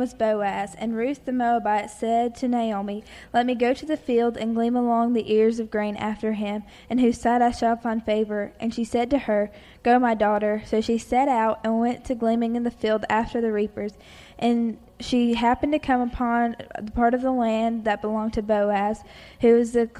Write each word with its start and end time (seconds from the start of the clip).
was 0.00 0.14
Boaz, 0.14 0.76
and 0.78 0.96
Ruth 0.96 1.24
the 1.24 1.32
Moabite 1.32 1.90
said 1.90 2.36
to 2.36 2.46
Naomi, 2.46 3.02
Let 3.34 3.44
me 3.44 3.56
go 3.56 3.74
to 3.74 3.84
the 3.84 3.96
field 3.96 4.36
and 4.36 4.54
glean 4.54 4.76
along 4.76 5.12
the 5.12 5.32
ears 5.32 5.58
of 5.58 5.68
grain 5.68 5.96
after 5.96 6.34
him, 6.34 6.62
in 6.88 6.98
whose 6.98 7.20
sight 7.20 7.42
I 7.42 7.50
shall 7.50 7.74
find 7.76 8.00
favor. 8.04 8.52
And 8.60 8.72
she 8.72 8.84
said 8.84 9.10
to 9.10 9.18
her, 9.18 9.50
Go, 9.82 9.98
my 9.98 10.14
daughter. 10.14 10.62
So 10.64 10.80
she 10.80 10.96
set 10.96 11.26
out 11.26 11.58
and 11.64 11.80
went 11.80 12.04
to 12.04 12.14
gleaning 12.14 12.54
in 12.54 12.62
the 12.62 12.70
field 12.70 13.04
after 13.10 13.40
the 13.40 13.50
reapers. 13.50 13.94
And 14.38 14.78
she 15.00 15.34
happened 15.34 15.72
to 15.72 15.80
come 15.80 16.00
upon 16.00 16.54
the 16.80 16.92
part 16.92 17.12
of 17.12 17.22
the 17.22 17.32
land 17.32 17.84
that 17.84 18.00
belonged 18.00 18.34
to 18.34 18.42
Boaz, 18.42 19.02
who 19.40 19.54
was 19.54 19.72
the 19.72 19.90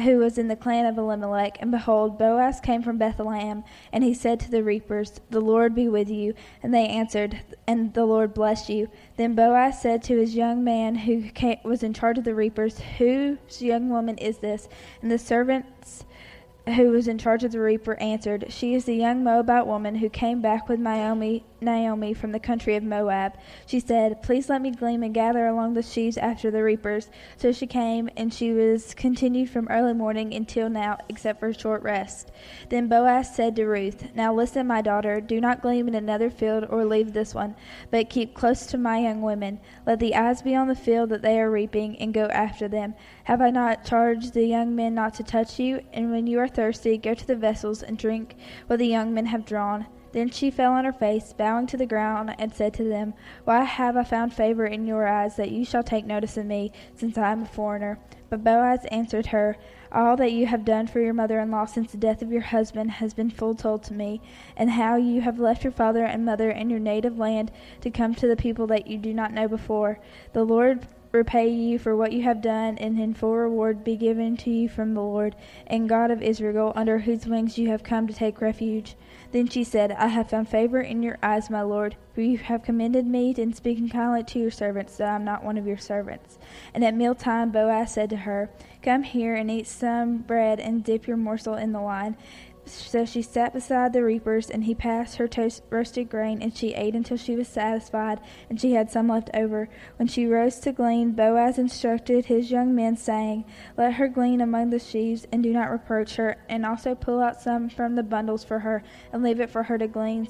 who 0.00 0.18
was 0.18 0.38
in 0.38 0.48
the 0.48 0.56
clan 0.56 0.86
of 0.86 0.98
Elimelech. 0.98 1.58
And 1.60 1.70
behold, 1.70 2.18
Boaz 2.18 2.60
came 2.60 2.82
from 2.82 2.98
Bethlehem, 2.98 3.64
and 3.92 4.04
he 4.04 4.14
said 4.14 4.40
to 4.40 4.50
the 4.50 4.62
reapers, 4.62 5.20
The 5.30 5.40
Lord 5.40 5.74
be 5.74 5.88
with 5.88 6.08
you. 6.08 6.34
And 6.62 6.72
they 6.72 6.86
answered, 6.86 7.40
And 7.66 7.94
the 7.94 8.04
Lord 8.04 8.34
bless 8.34 8.68
you. 8.68 8.88
Then 9.16 9.34
Boaz 9.34 9.80
said 9.80 10.02
to 10.04 10.18
his 10.18 10.34
young 10.34 10.64
man 10.64 10.94
who 10.94 11.30
came, 11.30 11.58
was 11.64 11.82
in 11.82 11.92
charge 11.92 12.18
of 12.18 12.24
the 12.24 12.34
reapers, 12.34 12.78
Whose 12.98 13.60
young 13.60 13.88
woman 13.88 14.18
is 14.18 14.38
this? 14.38 14.68
And 15.02 15.10
the 15.10 15.18
servants 15.18 16.04
who 16.74 16.90
was 16.90 17.08
in 17.08 17.18
charge 17.18 17.44
of 17.44 17.52
the 17.52 17.60
reaper, 17.60 17.94
answered, 17.94 18.46
She 18.48 18.74
is 18.74 18.84
the 18.84 18.94
young 18.94 19.24
Moabite 19.24 19.66
woman 19.66 19.96
who 19.96 20.08
came 20.08 20.40
back 20.40 20.68
with 20.68 20.78
Naomi, 20.78 21.44
Naomi 21.60 22.14
from 22.14 22.32
the 22.32 22.40
country 22.40 22.76
of 22.76 22.82
Moab. 22.82 23.34
She 23.66 23.80
said, 23.80 24.22
Please 24.22 24.48
let 24.48 24.62
me 24.62 24.70
glean 24.70 25.02
and 25.02 25.12
gather 25.12 25.46
along 25.46 25.74
the 25.74 25.82
sheaves 25.82 26.16
after 26.16 26.50
the 26.50 26.62
reapers. 26.62 27.10
So 27.36 27.52
she 27.52 27.66
came, 27.66 28.08
and 28.16 28.32
she 28.32 28.52
was 28.52 28.94
continued 28.94 29.50
from 29.50 29.68
early 29.68 29.94
morning 29.94 30.34
until 30.34 30.68
now, 30.68 30.98
except 31.08 31.40
for 31.40 31.48
a 31.48 31.58
short 31.58 31.82
rest. 31.82 32.30
Then 32.68 32.88
Boaz 32.88 33.34
said 33.34 33.56
to 33.56 33.66
Ruth, 33.66 34.14
Now 34.14 34.32
listen, 34.34 34.66
my 34.66 34.82
daughter, 34.82 35.20
do 35.20 35.40
not 35.40 35.62
glean 35.62 35.88
in 35.88 35.94
another 35.94 36.30
field 36.30 36.66
or 36.68 36.84
leave 36.84 37.12
this 37.12 37.34
one, 37.34 37.54
but 37.90 38.10
keep 38.10 38.34
close 38.34 38.66
to 38.66 38.78
my 38.78 38.98
young 38.98 39.22
women. 39.22 39.60
Let 39.86 39.98
the 39.98 40.14
eyes 40.14 40.42
be 40.42 40.54
on 40.54 40.68
the 40.68 40.74
field 40.74 41.10
that 41.10 41.22
they 41.22 41.40
are 41.40 41.50
reaping, 41.50 41.98
and 41.98 42.14
go 42.14 42.26
after 42.26 42.68
them. 42.68 42.94
Have 43.24 43.40
I 43.40 43.50
not 43.50 43.84
charged 43.84 44.34
the 44.34 44.46
young 44.46 44.74
men 44.74 44.94
not 44.94 45.14
to 45.14 45.22
touch 45.22 45.58
you? 45.58 45.82
And 45.92 46.10
when 46.10 46.26
you 46.26 46.38
are 46.38 46.48
thirsty, 46.48 46.96
go 46.98 47.14
to 47.14 47.26
the 47.26 47.36
vessels 47.36 47.82
and 47.82 47.98
drink 47.98 48.36
what 48.66 48.78
the 48.78 48.86
young 48.86 49.12
men 49.12 49.26
have 49.26 49.44
drawn. 49.44 49.86
Then 50.12 50.30
she 50.30 50.50
fell 50.50 50.72
on 50.72 50.84
her 50.84 50.92
face, 50.92 51.32
bowing 51.32 51.66
to 51.66 51.76
the 51.76 51.86
ground, 51.86 52.34
and 52.38 52.54
said 52.54 52.72
to 52.74 52.84
them, 52.84 53.14
Why 53.44 53.64
have 53.64 53.96
I 53.96 54.04
found 54.04 54.32
favor 54.32 54.64
in 54.64 54.86
your 54.86 55.06
eyes 55.06 55.36
that 55.36 55.50
you 55.50 55.64
shall 55.64 55.82
take 55.82 56.06
notice 56.06 56.36
of 56.36 56.46
me, 56.46 56.72
since 56.94 57.18
I 57.18 57.32
am 57.32 57.42
a 57.42 57.46
foreigner? 57.46 57.98
But 58.30 58.44
Boaz 58.44 58.84
answered 58.86 59.26
her, 59.26 59.56
All 59.92 60.16
that 60.16 60.32
you 60.32 60.46
have 60.46 60.64
done 60.64 60.86
for 60.86 61.00
your 61.00 61.14
mother 61.14 61.40
in 61.40 61.50
law 61.50 61.66
since 61.66 61.92
the 61.92 61.98
death 61.98 62.22
of 62.22 62.32
your 62.32 62.42
husband 62.42 62.92
has 62.92 63.14
been 63.14 63.30
full 63.30 63.54
told 63.54 63.82
to 63.84 63.94
me, 63.94 64.20
and 64.56 64.70
how 64.70 64.96
you 64.96 65.20
have 65.20 65.38
left 65.38 65.64
your 65.64 65.72
father 65.72 66.04
and 66.04 66.24
mother 66.24 66.50
and 66.50 66.70
your 66.70 66.80
native 66.80 67.18
land 67.18 67.50
to 67.80 67.90
come 67.90 68.14
to 68.14 68.26
the 68.26 68.36
people 68.36 68.66
that 68.66 68.86
you 68.86 68.98
do 68.98 69.12
not 69.12 69.32
know 69.32 69.48
before. 69.48 69.98
The 70.32 70.44
Lord 70.44 70.86
repay 71.12 71.48
you 71.48 71.78
for 71.78 71.96
what 71.96 72.12
you 72.12 72.22
have 72.22 72.42
done, 72.42 72.78
and 72.78 72.98
in 72.98 73.14
full 73.14 73.34
reward 73.34 73.84
be 73.84 73.96
given 73.96 74.36
to 74.38 74.50
you 74.50 74.68
from 74.68 74.94
the 74.94 75.00
Lord 75.00 75.34
and 75.66 75.88
God 75.88 76.10
of 76.10 76.22
Israel, 76.22 76.72
under 76.76 76.98
whose 76.98 77.26
wings 77.26 77.58
you 77.58 77.68
have 77.68 77.82
come 77.82 78.06
to 78.06 78.14
take 78.14 78.40
refuge. 78.40 78.96
Then 79.30 79.48
she 79.48 79.62
said, 79.64 79.92
I 79.92 80.06
have 80.06 80.30
found 80.30 80.48
favor 80.48 80.80
in 80.80 81.02
your 81.02 81.18
eyes, 81.22 81.50
my 81.50 81.62
Lord, 81.62 81.96
for 82.14 82.22
you 82.22 82.38
have 82.38 82.62
commended 82.62 83.06
me 83.06 83.34
in 83.36 83.52
speaking 83.52 83.88
kindly 83.88 84.24
to 84.24 84.38
your 84.38 84.50
servants, 84.50 84.96
though 84.96 85.04
I 85.04 85.16
am 85.16 85.24
not 85.24 85.44
one 85.44 85.58
of 85.58 85.66
your 85.66 85.76
servants. 85.76 86.38
And 86.72 86.84
at 86.84 86.94
mealtime 86.94 87.50
Boaz 87.50 87.92
said 87.92 88.10
to 88.10 88.16
her, 88.16 88.48
Come 88.82 89.02
here 89.02 89.34
and 89.34 89.50
eat 89.50 89.66
some 89.66 90.18
bread 90.18 90.60
and 90.60 90.82
dip 90.82 91.06
your 91.06 91.16
morsel 91.16 91.54
in 91.54 91.72
the 91.72 91.80
wine. 91.80 92.16
So 92.68 93.04
she 93.04 93.22
sat 93.22 93.52
beside 93.54 93.92
the 93.92 94.04
reapers, 94.04 94.50
and 94.50 94.64
he 94.64 94.74
passed 94.74 95.16
her 95.16 95.26
toast, 95.26 95.62
roasted 95.70 96.10
grain, 96.10 96.42
and 96.42 96.56
she 96.56 96.74
ate 96.74 96.94
until 96.94 97.16
she 97.16 97.34
was 97.34 97.48
satisfied, 97.48 98.20
and 98.48 98.60
she 98.60 98.72
had 98.72 98.90
some 98.90 99.08
left 99.08 99.30
over. 99.34 99.68
When 99.96 100.08
she 100.08 100.26
rose 100.26 100.58
to 100.60 100.72
glean, 100.72 101.12
Boaz 101.12 101.58
instructed 101.58 102.26
his 102.26 102.50
young 102.50 102.74
men, 102.74 102.96
saying, 102.96 103.44
Let 103.76 103.94
her 103.94 104.08
glean 104.08 104.40
among 104.40 104.70
the 104.70 104.78
sheaves, 104.78 105.26
and 105.32 105.42
do 105.42 105.52
not 105.52 105.70
reproach 105.70 106.16
her, 106.16 106.36
and 106.48 106.66
also 106.66 106.94
pull 106.94 107.22
out 107.22 107.40
some 107.40 107.68
from 107.68 107.94
the 107.94 108.02
bundles 108.02 108.44
for 108.44 108.60
her, 108.60 108.82
and 109.12 109.22
leave 109.22 109.40
it 109.40 109.50
for 109.50 109.64
her 109.64 109.78
to 109.78 109.88
glean, 109.88 110.28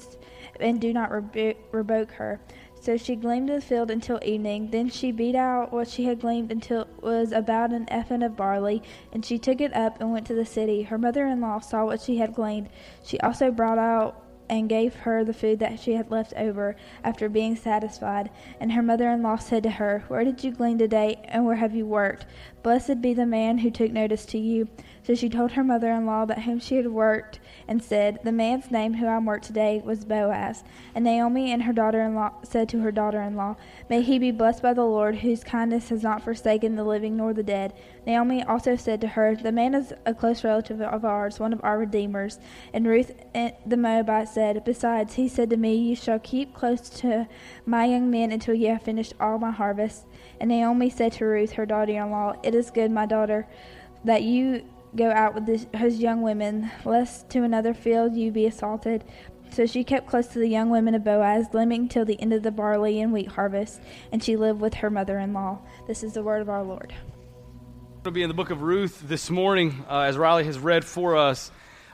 and 0.59 0.79
do 0.79 0.93
not 0.93 1.11
rebu- 1.11 1.55
rebuke 1.71 2.11
her. 2.13 2.39
So 2.79 2.95
she 2.95 3.15
gleaned 3.15 3.49
in 3.49 3.55
the 3.57 3.61
field 3.61 3.91
until 3.91 4.19
evening. 4.23 4.71
Then 4.71 4.89
she 4.89 5.11
beat 5.11 5.35
out 5.35 5.73
what 5.73 5.87
she 5.87 6.05
had 6.05 6.21
gleaned 6.21 6.51
until 6.51 6.81
it 6.81 6.87
was 7.01 7.31
about 7.31 7.73
an 7.73 7.85
ephah 7.89 8.23
of 8.23 8.35
barley, 8.35 8.81
and 9.11 9.25
she 9.25 9.37
took 9.37 9.59
it 9.61 9.75
up 9.75 9.99
and 9.99 10.11
went 10.11 10.27
to 10.27 10.33
the 10.33 10.45
city. 10.45 10.83
Her 10.83 10.97
mother 10.97 11.25
in 11.25 11.41
law 11.41 11.59
saw 11.59 11.85
what 11.85 12.01
she 12.01 12.17
had 12.17 12.33
gleaned. 12.33 12.69
She 13.03 13.19
also 13.19 13.51
brought 13.51 13.77
out 13.77 14.23
and 14.49 14.67
gave 14.67 14.95
her 14.95 15.23
the 15.23 15.33
food 15.33 15.59
that 15.59 15.79
she 15.79 15.93
had 15.93 16.09
left 16.09 16.33
over 16.35 16.75
after 17.03 17.29
being 17.29 17.55
satisfied. 17.55 18.31
And 18.59 18.71
her 18.71 18.81
mother 18.81 19.09
in 19.11 19.21
law 19.21 19.35
said 19.35 19.63
to 19.63 19.69
her, 19.69 20.03
Where 20.07 20.23
did 20.23 20.43
you 20.43 20.51
glean 20.51 20.77
today, 20.77 21.19
and 21.25 21.45
where 21.45 21.57
have 21.57 21.75
you 21.75 21.85
worked? 21.85 22.25
Blessed 22.63 23.01
be 23.01 23.13
the 23.13 23.25
man 23.25 23.59
who 23.59 23.69
took 23.69 23.91
notice 23.91 24.25
to 24.27 24.39
you. 24.39 24.67
So 25.09 25.15
she 25.15 25.27
told 25.27 25.53
her 25.53 25.63
mother 25.63 25.89
in 25.89 26.05
law 26.05 26.25
that 26.25 26.43
whom 26.43 26.59
she 26.59 26.75
had 26.75 26.85
worked, 26.85 27.39
and 27.67 27.83
said, 27.83 28.19
The 28.23 28.31
man's 28.31 28.69
name 28.69 28.93
who 28.93 29.07
I 29.07 29.17
worked 29.17 29.45
today 29.45 29.81
was 29.83 30.05
Boaz. 30.05 30.63
And 30.93 31.03
Naomi 31.03 31.51
and 31.51 31.63
her 31.63 31.73
daughter 31.73 32.03
in 32.03 32.13
law 32.13 32.33
said 32.43 32.69
to 32.69 32.81
her 32.81 32.91
daughter 32.91 33.19
in 33.19 33.35
law, 33.35 33.55
May 33.89 34.03
he 34.03 34.19
be 34.19 34.29
blessed 34.29 34.61
by 34.61 34.75
the 34.75 34.85
Lord, 34.85 35.15
whose 35.15 35.43
kindness 35.43 35.89
has 35.89 36.03
not 36.03 36.21
forsaken 36.21 36.75
the 36.75 36.83
living 36.83 37.17
nor 37.17 37.33
the 37.33 37.41
dead. 37.41 37.73
Naomi 38.05 38.43
also 38.43 38.75
said 38.75 39.01
to 39.01 39.07
her, 39.07 39.35
The 39.35 39.51
man 39.51 39.73
is 39.73 39.93
a 40.05 40.13
close 40.13 40.43
relative 40.43 40.79
of 40.79 41.03
ours, 41.03 41.39
one 41.39 41.53
of 41.53 41.63
our 41.63 41.79
redeemers. 41.79 42.37
And 42.71 42.85
Ruth 42.85 43.11
eh, 43.33 43.53
the 43.65 43.77
Moabite 43.77 44.29
said, 44.29 44.63
Besides, 44.63 45.15
he 45.15 45.27
said 45.27 45.49
to 45.49 45.57
me, 45.57 45.75
You 45.75 45.95
shall 45.95 46.19
keep 46.19 46.53
close 46.53 46.87
to 47.01 47.27
my 47.65 47.85
young 47.85 48.11
men 48.11 48.31
until 48.31 48.53
you 48.53 48.67
have 48.67 48.83
finished 48.83 49.15
all 49.19 49.39
my 49.39 49.49
harvest. 49.49 50.05
And 50.39 50.49
Naomi 50.51 50.91
said 50.91 51.13
to 51.13 51.25
Ruth, 51.25 51.53
her 51.53 51.65
daughter 51.65 51.93
in 51.93 52.11
law, 52.11 52.35
It 52.43 52.53
is 52.53 52.69
good, 52.69 52.91
my 52.91 53.07
daughter, 53.07 53.47
that 54.03 54.21
you 54.21 54.65
go 54.95 55.11
out 55.11 55.35
with 55.35 55.45
this, 55.45 55.67
his 55.73 55.99
young 55.99 56.21
women, 56.21 56.71
lest 56.85 57.29
to 57.31 57.43
another 57.43 57.73
field 57.73 58.15
you 58.15 58.31
be 58.31 58.45
assaulted. 58.45 59.03
So 59.51 59.65
she 59.65 59.83
kept 59.83 60.07
close 60.07 60.27
to 60.27 60.39
the 60.39 60.47
young 60.47 60.69
women 60.69 60.93
of 60.93 61.03
Boaz, 61.03 61.47
living 61.53 61.87
till 61.87 62.05
the 62.05 62.19
end 62.21 62.33
of 62.33 62.43
the 62.43 62.51
barley 62.51 63.01
and 63.01 63.11
wheat 63.11 63.27
harvest, 63.27 63.81
and 64.11 64.23
she 64.23 64.35
lived 64.35 64.61
with 64.61 64.75
her 64.75 64.89
mother 64.89 65.17
in 65.19 65.33
law. 65.33 65.59
This 65.87 66.03
is 66.03 66.13
the 66.13 66.23
word 66.23 66.41
of 66.41 66.49
our 66.49 66.63
Lord. 66.63 66.93
To 68.03 68.11
be 68.11 68.21
in 68.21 68.29
the 68.29 68.35
book 68.35 68.51
of 68.51 68.61
Ruth 68.61 69.01
this 69.07 69.29
morning, 69.29 69.83
uh, 69.89 70.01
as 70.01 70.17
Riley 70.17 70.45
has 70.45 70.59
read 70.59 70.85
for 70.85 71.17
us. 71.17 71.51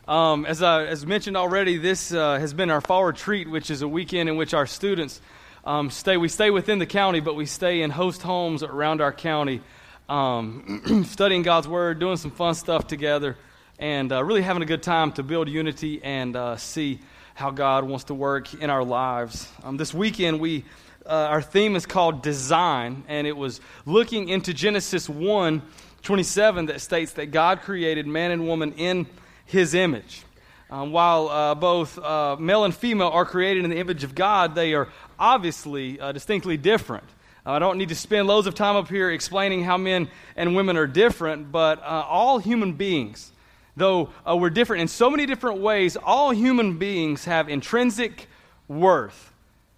Um, 0.08 0.46
as, 0.46 0.62
I, 0.62 0.86
as 0.86 1.06
mentioned 1.06 1.36
already, 1.36 1.78
this 1.78 2.12
uh, 2.12 2.38
has 2.38 2.54
been 2.54 2.70
our 2.70 2.82
fall 2.82 3.06
retreat, 3.06 3.50
which 3.50 3.72
is 3.72 3.82
a 3.82 3.88
weekend 3.88 4.30
in 4.30 4.36
which 4.36 4.54
our 4.54 4.68
students 4.68 5.20
um, 5.64 5.90
stay. 5.90 6.18
We 6.18 6.28
stay 6.28 6.52
within 6.52 6.78
the 6.78 6.86
county, 6.86 7.22
but 7.22 7.36
we 7.36 7.48
stay 7.48 7.82
in 7.82 7.90
host 7.90 8.22
homes 8.22 8.62
around 8.62 9.02
our 9.02 9.14
county 9.14 9.62
um, 10.10 11.06
studying 11.10 11.44
God's 11.44 11.68
Word, 11.68 12.00
doing 12.00 12.18
some 12.18 12.32
fun 12.32 12.56
stuff 12.56 12.88
together, 12.88 13.38
and 13.80 14.12
uh, 14.12 14.24
really 14.24 14.42
having 14.42 14.64
a 14.64 14.66
good 14.66 14.84
time 14.84 15.12
to 15.14 15.24
build 15.24 15.50
unity 15.50 16.02
and 16.04 16.36
uh, 16.36 16.58
see 16.58 17.00
how 17.34 17.52
God 17.52 17.84
wants 17.84 18.06
to 18.06 18.14
work 18.14 18.54
in 18.54 18.70
our 18.70 18.84
lives. 18.84 19.52
Um, 19.64 19.78
this 19.78 19.94
weekend, 19.94 20.40
we 20.40 20.64
uh, 21.06 21.10
our 21.10 21.42
theme 21.42 21.76
is 21.76 21.86
called 21.86 22.24
Design, 22.24 23.04
and 23.08 23.28
it 23.28 23.38
was 23.38 23.62
looking 23.86 24.30
into 24.30 24.54
Genesis 24.54 25.08
1 25.08 25.62
27 26.02 26.68
that 26.68 26.82
states 26.82 27.14
that 27.14 27.32
God 27.32 27.62
created 27.62 28.06
man 28.06 28.30
and 28.30 28.48
woman 28.48 28.74
in 28.74 29.08
his 29.46 29.74
image. 29.74 30.22
Um, 30.70 30.92
while 30.92 31.30
uh, 31.30 31.56
both 31.56 31.98
uh, 31.98 32.38
male 32.40 32.64
and 32.64 32.76
female 32.76 33.08
are 33.10 33.26
created 33.26 33.64
in 33.64 33.72
the 33.72 33.78
image 33.78 34.04
of 34.04 34.14
God, 34.14 34.56
they 34.56 34.74
are 34.74 34.88
obviously 35.18 36.00
uh, 36.00 36.12
distinctly 36.12 36.58
different. 36.58 37.06
Uh, 37.46 37.52
I 37.52 37.60
don't 37.60 37.78
need 37.78 37.90
to 37.90 37.96
spend 37.96 38.28
loads 38.28 38.48
of 38.48 38.56
time 38.56 38.76
up 38.76 38.90
here 38.90 39.12
explaining 39.12 39.64
how 39.64 39.78
men 39.78 40.10
and 40.36 40.56
women 40.56 40.78
are 40.78 40.88
different, 40.88 41.52
but 41.52 41.80
uh, 41.80 42.06
all 42.10 42.40
human 42.40 42.74
beings, 42.74 43.32
though 43.78 44.10
uh, 44.28 44.36
we're 44.36 44.50
different 44.50 44.82
in 44.82 44.88
so 44.88 45.12
many 45.12 45.28
different 45.28 45.60
ways, 45.60 45.96
all 45.96 46.32
human 46.32 46.80
beings 46.80 47.26
have 47.26 47.48
intrinsic 47.48 48.28
worth, 48.68 49.32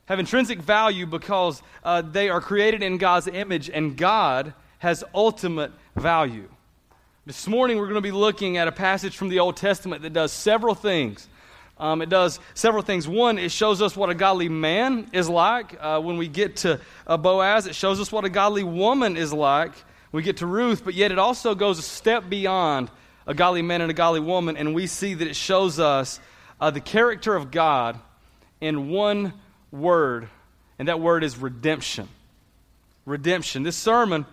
have 0.06 0.18
intrinsic 0.18 0.60
value 0.60 1.06
because 1.06 1.62
uh, 1.84 2.02
they 2.02 2.30
are 2.30 2.40
created 2.40 2.82
in 2.82 2.98
God's 2.98 3.28
image, 3.28 3.70
and 3.70 3.98
God 3.98 4.54
has 4.80 5.04
ultimate 5.14 5.72
value. 5.96 6.48
This 7.26 7.48
morning, 7.48 7.78
we're 7.78 7.88
going 7.88 7.96
to 7.96 8.02
be 8.02 8.12
looking 8.12 8.56
at 8.56 8.70
a 8.70 8.72
passage 8.72 9.18
from 9.18 9.28
the 9.28 9.40
Old 9.40 9.58
Testament 9.58 10.04
that 10.04 10.14
does 10.14 10.32
several 10.32 10.74
things 10.74 11.28
um, 11.80 12.02
it 12.02 12.10
does 12.10 12.40
several 12.54 12.84
things. 12.84 13.08
One, 13.08 13.38
it 13.38 13.52
shows 13.52 13.82
us 13.82 13.96
what 13.96 14.10
a 14.10 14.16
godly 14.16 14.50
man 14.50 15.10
is 15.14 15.30
like. 15.30 15.78
Uh, 15.80 16.00
when 16.02 16.18
we 16.18 16.28
get 16.28 16.58
to 16.58 16.80
uh, 17.06 17.18
Boaz, 17.18 17.68
it 17.68 17.76
shows 17.76 18.00
us 18.00 18.12
what 18.12 18.26
a 18.26 18.30
godly 18.30 18.64
woman 18.64 19.18
is 19.18 19.32
like. 19.32 19.74
We 20.12 20.24
get 20.24 20.38
to 20.38 20.48
Ruth, 20.48 20.84
but 20.84 20.94
yet 20.94 21.12
it 21.12 21.20
also 21.20 21.54
goes 21.54 21.80
a 21.80 21.84
step 21.84 22.30
beyond 22.30 22.90
a 23.28 23.34
godly 23.34 23.62
man 23.62 23.82
and 23.82 23.92
a 23.92 23.94
godly 23.94 24.22
woman, 24.22 24.58
and 24.58 24.74
we 24.74 24.88
see 24.88 25.14
that 25.14 25.28
it 25.28 25.36
shows 25.36 25.80
us 25.80 26.20
uh, 26.60 26.72
the 26.72 26.80
character 26.80 27.36
of 27.36 27.52
God 27.52 28.00
in 28.62 28.90
one 28.90 29.34
word, 29.72 30.30
and 30.80 30.88
that 30.88 31.00
word 31.00 31.24
is 31.24 31.38
redemption. 31.38 32.08
Redemption. 33.06 33.64
This 33.64 33.76
sermon 33.76 34.26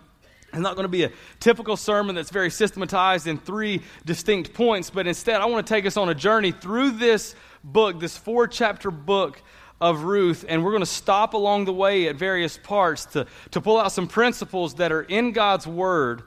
it's 0.55 0.63
not 0.63 0.77
going 0.77 0.85
to 0.85 0.89
be 0.89 1.03
a 1.03 1.11
typical 1.41 1.77
sermon 1.77 2.15
that's 2.15 2.31
very 2.31 2.49
systematized 2.49 3.27
in 3.27 3.39
three 3.39 3.83
distinct 4.05 4.55
points, 4.55 4.89
but 4.89 5.07
instead, 5.07 5.41
I 5.41 5.47
want 5.47 5.67
to 5.67 5.75
take 5.75 5.85
us 5.85 5.97
on 5.97 6.09
a 6.09 6.15
journey 6.15 6.53
through 6.53 6.93
this 6.93 7.35
book, 7.65 7.99
this 7.99 8.17
four 8.17 8.47
chapter 8.47 8.93
book 8.93 9.43
of 9.81 10.05
Ruth, 10.05 10.45
and 10.49 10.65
we're 10.65 10.71
going 10.71 10.83
to 10.83 10.87
stop 10.87 11.35
along 11.35 11.65
the 11.65 11.73
way 11.73 12.07
at 12.07 12.15
various 12.15 12.57
parts 12.57 13.05
to, 13.07 13.27
to 13.51 13.61
pull 13.61 13.79
out 13.79 13.91
some 13.91 14.07
principles 14.07 14.75
that 14.75 14.93
are 14.93 15.03
in 15.03 15.33
God's 15.33 15.67
Word, 15.67 16.23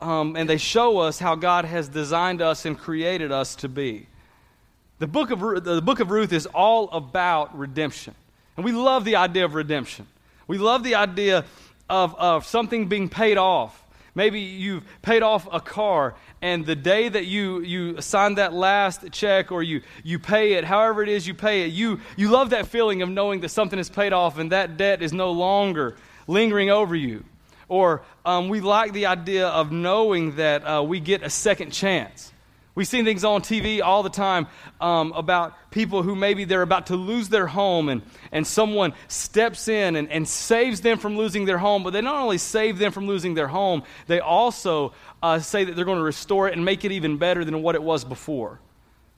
um, 0.00 0.34
and 0.34 0.48
they 0.48 0.56
show 0.56 0.98
us 0.98 1.18
how 1.18 1.34
God 1.34 1.66
has 1.66 1.88
designed 1.88 2.40
us 2.40 2.64
and 2.64 2.78
created 2.78 3.30
us 3.30 3.54
to 3.56 3.68
be. 3.68 4.06
The 4.98 5.06
book, 5.06 5.30
of, 5.30 5.40
the 5.62 5.82
book 5.82 6.00
of 6.00 6.10
Ruth 6.10 6.32
is 6.32 6.46
all 6.46 6.90
about 6.90 7.56
redemption. 7.56 8.14
And 8.56 8.64
we 8.64 8.72
love 8.72 9.04
the 9.04 9.16
idea 9.16 9.44
of 9.44 9.54
redemption. 9.54 10.06
We 10.48 10.56
love 10.56 10.82
the 10.82 10.94
idea 10.94 11.44
of, 11.88 12.14
of 12.16 12.46
something 12.46 12.88
being 12.88 13.08
paid 13.08 13.36
off. 13.36 13.84
Maybe 14.14 14.40
you've 14.40 14.84
paid 15.02 15.22
off 15.22 15.46
a 15.52 15.60
car, 15.60 16.16
and 16.42 16.66
the 16.66 16.74
day 16.74 17.08
that 17.08 17.26
you, 17.26 17.60
you 17.60 18.00
sign 18.00 18.34
that 18.34 18.52
last 18.52 19.12
check 19.12 19.52
or 19.52 19.62
you, 19.62 19.82
you 20.02 20.18
pay 20.18 20.54
it, 20.54 20.64
however 20.64 21.02
it 21.02 21.08
is 21.08 21.26
you 21.26 21.34
pay 21.34 21.62
it, 21.62 21.72
you, 21.72 22.00
you 22.16 22.28
love 22.28 22.50
that 22.50 22.66
feeling 22.66 23.02
of 23.02 23.08
knowing 23.08 23.40
that 23.40 23.50
something 23.50 23.78
is 23.78 23.88
paid 23.88 24.12
off 24.12 24.38
and 24.38 24.50
that 24.50 24.76
debt 24.76 25.02
is 25.02 25.12
no 25.12 25.30
longer 25.30 25.96
lingering 26.26 26.68
over 26.68 26.96
you. 26.96 27.22
Or 27.68 28.02
um, 28.24 28.48
we 28.48 28.60
like 28.60 28.92
the 28.92 29.06
idea 29.06 29.46
of 29.46 29.70
knowing 29.70 30.36
that 30.36 30.62
uh, 30.62 30.82
we 30.82 31.00
get 31.00 31.22
a 31.22 31.30
second 31.30 31.70
chance. 31.70 32.32
We 32.78 32.84
see 32.84 33.02
things 33.02 33.24
on 33.24 33.40
TV 33.40 33.82
all 33.82 34.04
the 34.04 34.08
time 34.08 34.46
um, 34.80 35.10
about 35.16 35.72
people 35.72 36.04
who 36.04 36.14
maybe 36.14 36.44
they're 36.44 36.62
about 36.62 36.86
to 36.86 36.94
lose 36.94 37.28
their 37.28 37.48
home 37.48 37.88
and, 37.88 38.02
and 38.30 38.46
someone 38.46 38.92
steps 39.08 39.66
in 39.66 39.96
and, 39.96 40.08
and 40.08 40.28
saves 40.28 40.80
them 40.80 40.98
from 40.98 41.16
losing 41.16 41.44
their 41.44 41.58
home. 41.58 41.82
But 41.82 41.92
they 41.92 42.00
not 42.02 42.14
only 42.14 42.38
save 42.38 42.78
them 42.78 42.92
from 42.92 43.08
losing 43.08 43.34
their 43.34 43.48
home, 43.48 43.82
they 44.06 44.20
also 44.20 44.94
uh, 45.24 45.40
say 45.40 45.64
that 45.64 45.74
they're 45.74 45.84
going 45.84 45.98
to 45.98 46.04
restore 46.04 46.46
it 46.46 46.54
and 46.54 46.64
make 46.64 46.84
it 46.84 46.92
even 46.92 47.16
better 47.16 47.44
than 47.44 47.62
what 47.62 47.74
it 47.74 47.82
was 47.82 48.04
before. 48.04 48.60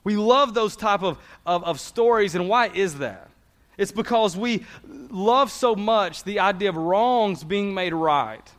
We 0.04 0.16
love 0.16 0.54
those 0.54 0.74
type 0.74 1.02
of, 1.02 1.18
of, 1.44 1.62
of 1.64 1.80
stories, 1.80 2.34
and 2.34 2.48
why 2.48 2.68
is 2.68 2.96
that? 3.00 3.28
It's 3.76 3.92
because 3.92 4.38
we 4.38 4.64
love 5.10 5.50
so 5.50 5.76
much 5.76 6.24
the 6.24 6.38
idea 6.38 6.70
of 6.70 6.78
wrongs 6.78 7.44
being 7.44 7.74
made 7.74 7.92
right, 7.92 8.50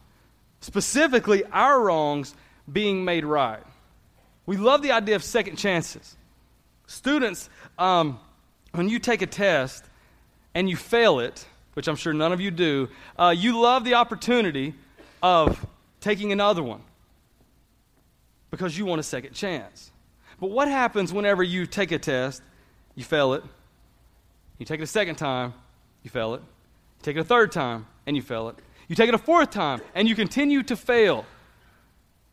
specifically 0.59 1.44
our 1.45 1.81
wrongs 1.81 2.36
being 2.71 3.03
made 3.03 3.25
right. 3.25 3.63
We 4.46 4.58
love 4.58 4.82
the 4.82 4.92
idea 4.92 5.16
of 5.16 5.24
second 5.24 5.58
chances. 5.58 6.16
Students, 6.88 7.50
um, 7.78 8.20
when 8.74 8.90
you 8.90 9.00
take 9.00 9.22
a 9.22 9.28
test 9.28 9.86
and 10.54 10.70
you 10.70 10.76
fail 10.76 11.20
it, 11.20 11.46
which 11.74 11.88
I'm 11.88 11.96
sure 11.96 12.14
none 12.14 12.34
of 12.34 12.42
you 12.42 12.52
do, 12.52 12.90
uh, 13.18 13.34
you 13.38 13.60
love 13.60 13.84
the 13.84 13.94
opportunity 13.94 14.74
of 15.24 15.66
taking 16.02 16.32
another 16.32 16.64
one 16.64 16.82
because 18.50 18.78
you 18.78 18.86
want 18.86 19.00
a 19.00 19.04
second 19.04 19.34
chance. 19.34 19.92
But 20.40 20.50
what 20.50 20.68
happens 20.68 21.14
whenever 21.14 21.44
you 21.44 21.66
take 21.66 21.92
a 21.92 22.00
test, 22.00 22.42
you 22.96 23.04
fail 23.04 23.34
it, 23.34 23.44
you 24.58 24.66
take 24.66 24.80
it 24.80 24.84
a 24.84 24.88
second 24.88 25.16
time, 25.16 25.54
you 26.04 26.10
fail 26.10 26.34
it, 26.34 26.42
you 26.42 27.04
take 27.04 27.16
it 27.16 27.20
a 27.20 27.24
third 27.24 27.52
time, 27.52 27.88
and 28.06 28.16
you 28.16 28.22
fail 28.22 28.50
it, 28.50 28.56
you 28.88 28.96
take 28.96 29.08
it 29.08 29.16
a 29.16 29.20
fourth 29.20 29.52
time, 29.52 29.82
and 29.96 30.10
you 30.10 30.16
continue 30.16 30.64
to 30.64 30.76
fail? 30.76 31.26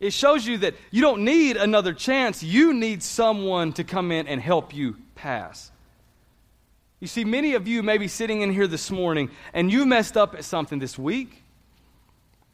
It 0.01 0.13
shows 0.13 0.47
you 0.47 0.59
that 0.59 0.75
you 0.91 1.03
don't 1.03 1.25
need 1.25 1.57
another 1.57 1.93
chance. 1.93 2.43
You 2.43 2.73
need 2.73 3.03
someone 3.03 3.73
to 3.75 3.85
come 3.85 4.13
in 4.13 4.29
and 4.29 4.41
help 4.41 4.75
you 4.75 4.97
pass. 5.15 5.73
You 7.01 7.09
see, 7.09 7.25
many 7.25 7.55
of 7.55 7.67
you 7.67 7.83
may 7.83 7.99
be 7.99 8.09
sitting 8.09 8.43
in 8.43 8.53
here 8.53 8.67
this 8.67 8.91
morning 8.91 9.31
and 9.53 9.71
you 9.71 9.87
messed 9.87 10.17
up 10.17 10.35
at 10.35 10.45
something 10.45 10.79
this 10.79 10.99
week, 10.99 11.43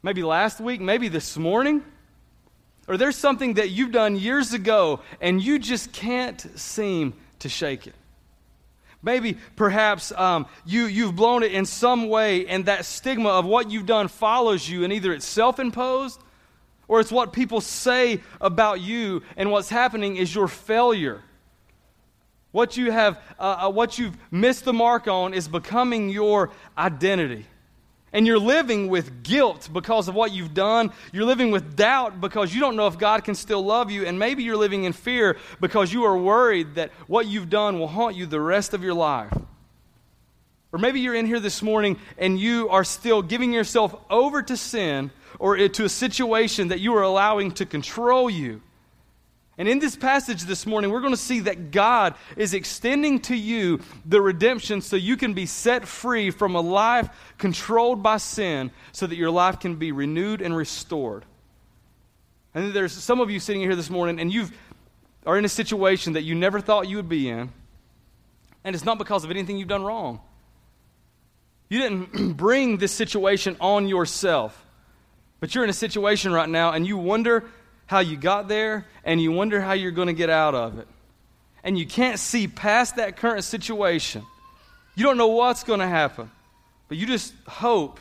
maybe 0.01 0.23
last 0.23 0.59
week, 0.59 0.81
maybe 0.81 1.07
this 1.07 1.37
morning. 1.37 1.83
Or 2.87 2.97
there's 2.97 3.15
something 3.15 3.55
that 3.55 3.69
you've 3.69 3.91
done 3.91 4.15
years 4.15 4.53
ago 4.53 5.01
and 5.21 5.41
you 5.41 5.57
just 5.59 5.91
can't 5.91 6.41
seem 6.59 7.13
to 7.39 7.49
shake 7.49 7.87
it. 7.87 7.95
Maybe, 9.01 9.37
perhaps, 9.55 10.11
um, 10.11 10.47
you, 10.65 10.85
you've 10.85 11.15
blown 11.15 11.43
it 11.43 11.51
in 11.51 11.65
some 11.65 12.09
way, 12.09 12.47
and 12.47 12.65
that 12.65 12.85
stigma 12.85 13.29
of 13.29 13.45
what 13.45 13.69
you've 13.69 13.85
done 13.85 14.07
follows 14.07 14.67
you, 14.67 14.83
and 14.83 14.91
either 14.91 15.13
it's 15.13 15.27
self 15.27 15.59
imposed 15.59 16.19
or 16.87 16.99
it's 16.99 17.11
what 17.11 17.33
people 17.33 17.61
say 17.61 18.21
about 18.39 18.81
you, 18.81 19.23
and 19.37 19.51
what's 19.51 19.69
happening 19.69 20.17
is 20.17 20.33
your 20.33 20.47
failure. 20.47 21.21
What 22.51 22.77
you 22.77 22.89
have, 22.91 23.19
uh, 23.37 23.67
uh, 23.67 23.69
what 23.69 23.97
you've 23.97 24.15
missed 24.31 24.63
the 24.63 24.71
mark 24.71 25.09
on 25.09 25.33
is 25.33 25.47
becoming 25.47 26.09
your 26.09 26.51
identity. 26.77 27.45
And 28.13 28.25
you're 28.25 28.39
living 28.39 28.87
with 28.87 29.23
guilt 29.23 29.67
because 29.73 30.07
of 30.07 30.15
what 30.15 30.31
you've 30.31 30.53
done. 30.53 30.93
You're 31.11 31.25
living 31.25 31.51
with 31.51 31.75
doubt 31.75 32.21
because 32.21 32.55
you 32.55 32.61
don't 32.61 32.77
know 32.77 32.87
if 32.87 32.97
God 32.97 33.25
can 33.25 33.35
still 33.35 33.61
love 33.61 33.91
you. 33.91 34.05
And 34.05 34.17
maybe 34.17 34.43
you're 34.43 34.55
living 34.55 34.85
in 34.85 34.93
fear 34.93 35.35
because 35.59 35.91
you 35.91 36.05
are 36.05 36.17
worried 36.17 36.75
that 36.75 36.91
what 37.07 37.27
you've 37.27 37.49
done 37.49 37.77
will 37.77 37.89
haunt 37.89 38.15
you 38.15 38.25
the 38.25 38.39
rest 38.39 38.73
of 38.73 38.83
your 38.83 38.93
life. 38.93 39.33
Or 40.71 40.79
maybe 40.79 41.01
you're 41.01 41.15
in 41.15 41.25
here 41.25 41.41
this 41.41 41.61
morning 41.61 41.99
and 42.17 42.39
you 42.39 42.69
are 42.69 42.85
still 42.85 43.21
giving 43.21 43.51
yourself 43.51 43.93
over 44.09 44.41
to 44.43 44.55
sin 44.55 45.11
or 45.39 45.55
to 45.67 45.85
a 45.85 45.89
situation 45.89 46.69
that 46.69 46.79
you 46.79 46.95
are 46.95 47.03
allowing 47.03 47.51
to 47.51 47.65
control 47.65 48.29
you. 48.29 48.61
And 49.57 49.69
in 49.69 49.79
this 49.79 49.95
passage 49.95 50.43
this 50.43 50.65
morning, 50.65 50.91
we're 50.91 50.99
going 50.99 51.13
to 51.13 51.17
see 51.17 51.41
that 51.41 51.71
God 51.71 52.15
is 52.35 52.53
extending 52.53 53.21
to 53.21 53.35
you 53.35 53.79
the 54.05 54.21
redemption 54.21 54.81
so 54.81 54.97
you 54.97 55.15
can 55.15 55.33
be 55.33 55.45
set 55.45 55.87
free 55.87 56.29
from 56.29 56.55
a 56.55 56.61
life 56.61 57.07
controlled 57.37 58.03
by 58.03 58.17
sin 58.17 58.71
so 58.91 59.07
that 59.07 59.15
your 59.15 59.31
life 59.31 59.61
can 59.61 59.77
be 59.77 59.93
renewed 59.93 60.41
and 60.41 60.55
restored. 60.55 61.23
And 62.53 62.73
there's 62.73 62.91
some 62.91 63.21
of 63.21 63.29
you 63.29 63.39
sitting 63.39 63.61
here 63.61 63.75
this 63.75 63.89
morning 63.89 64.19
and 64.19 64.31
you 64.31 64.47
are 65.25 65.37
in 65.37 65.45
a 65.45 65.49
situation 65.49 66.13
that 66.13 66.23
you 66.23 66.35
never 66.35 66.59
thought 66.59 66.89
you 66.89 66.97
would 66.97 67.09
be 67.09 67.29
in. 67.29 67.49
And 68.65 68.75
it's 68.75 68.85
not 68.85 68.97
because 68.97 69.23
of 69.23 69.31
anything 69.31 69.57
you've 69.57 69.69
done 69.69 69.83
wrong. 69.83 70.19
You 71.69 71.79
didn't 71.79 72.33
bring 72.37 72.77
this 72.77 72.91
situation 72.91 73.55
on 73.61 73.87
yourself. 73.87 74.64
But 75.39 75.53
you're 75.53 75.63
in 75.63 75.69
a 75.69 75.73
situation 75.73 76.31
right 76.31 76.49
now 76.49 76.71
and 76.71 76.87
you 76.87 76.97
wonder 76.97 77.43
how 77.87 77.99
you 77.99 78.17
got 78.17 78.47
there 78.47 78.85
and 79.03 79.21
you 79.21 79.31
wonder 79.31 79.61
how 79.61 79.73
you're 79.73 79.91
going 79.91 80.07
to 80.07 80.13
get 80.13 80.29
out 80.29 80.55
of 80.55 80.79
it. 80.79 80.87
And 81.63 81.77
you 81.77 81.85
can't 81.85 82.19
see 82.19 82.47
past 82.47 82.97
that 82.97 83.17
current 83.17 83.43
situation. 83.43 84.23
You 84.95 85.03
don't 85.03 85.17
know 85.17 85.27
what's 85.27 85.63
going 85.63 85.79
to 85.79 85.87
happen. 85.87 86.31
But 86.87 86.97
you 86.97 87.07
just 87.07 87.33
hope 87.47 87.99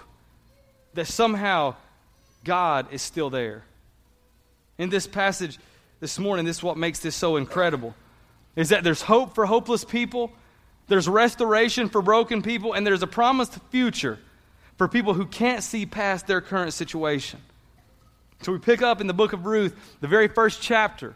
that 0.95 1.07
somehow 1.07 1.75
God 2.45 2.93
is 2.93 3.03
still 3.03 3.31
there. 3.31 3.65
In 4.79 4.91
this 4.91 5.07
passage 5.07 5.59
this 6.01 6.19
morning, 6.19 6.45
this 6.45 6.59
is 6.59 6.63
what 6.63 6.77
makes 6.77 7.01
this 7.01 7.17
so 7.17 7.37
incredible. 7.37 7.95
Is 8.57 8.69
that 8.69 8.85
there's 8.85 9.03
hope 9.03 9.35
for 9.35 9.47
hopeless 9.47 9.85
people, 9.85 10.33
there's 10.87 11.09
restoration 11.09 11.89
for 11.89 12.03
broken 12.03 12.43
people, 12.43 12.75
and 12.75 12.87
there's 12.87 13.03
a 13.03 13.07
promised 13.07 13.59
future 13.71 14.19
for 14.77 14.89
people 14.89 15.15
who 15.15 15.27
can't 15.27 15.63
see 15.63 15.87
past 15.87 16.27
their 16.27 16.41
current 16.41 16.73
situation. 16.73 17.41
So 18.43 18.53
we 18.53 18.59
pick 18.59 18.83
up 18.83 19.01
in 19.01 19.07
the 19.07 19.15
book 19.15 19.33
of 19.33 19.47
Ruth, 19.47 19.75
the 20.01 20.09
very 20.09 20.29
first 20.29 20.61
chapter, 20.61 21.15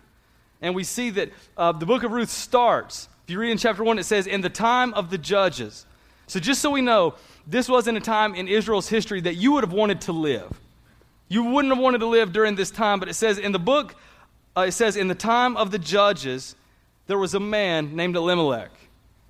and 0.63 0.75
we 0.75 0.85
see 0.85 1.11
that 1.11 1.31
uh, 1.57 1.73
the 1.73 1.87
book 1.87 2.03
of 2.03 2.11
Ruth 2.11 2.31
starts. 2.31 3.09
If 3.25 3.31
you 3.31 3.39
read 3.39 3.51
in 3.51 3.59
chapter 3.59 3.85
1, 3.85 3.99
it 3.99 4.05
says, 4.05 4.27
In 4.27 4.41
the 4.41 4.49
time 4.49 4.95
of 4.95 5.11
the 5.11 5.19
judges. 5.19 5.85
So 6.27 6.41
just 6.41 6.61
so 6.61 6.71
we 6.71 6.83
know, 6.83 7.15
this 7.47 7.69
wasn't 7.69 7.99
a 7.99 8.01
time 8.01 8.35
in 8.35 8.49
Israel's 8.49 8.89
history 8.89 9.21
that 9.23 9.35
you 9.37 9.53
would 9.53 9.65
have 9.65 9.73
wanted 9.73 10.03
to 10.03 10.13
live. 10.13 10.59
You 11.29 11.45
wouldn't 11.45 11.73
have 11.73 11.83
wanted 11.83 11.99
to 11.99 12.07
live 12.07 12.33
during 12.33 12.55
this 12.55 12.71
time, 12.71 13.01
but 13.01 13.09
it 13.09 13.15
says 13.15 13.39
in 13.39 13.53
the 13.53 13.59
book, 13.59 13.95
uh, 14.57 14.63
it 14.63 14.73
says, 14.73 14.97
In 14.97 15.09
the 15.09 15.15
time 15.15 15.57
of 15.57 15.71
the 15.71 15.79
judges, 15.79 16.55
there 17.07 17.19
was 17.19 17.35
a 17.35 17.41
man 17.41 17.97
named 17.97 18.17
Elimelech. 18.17 18.71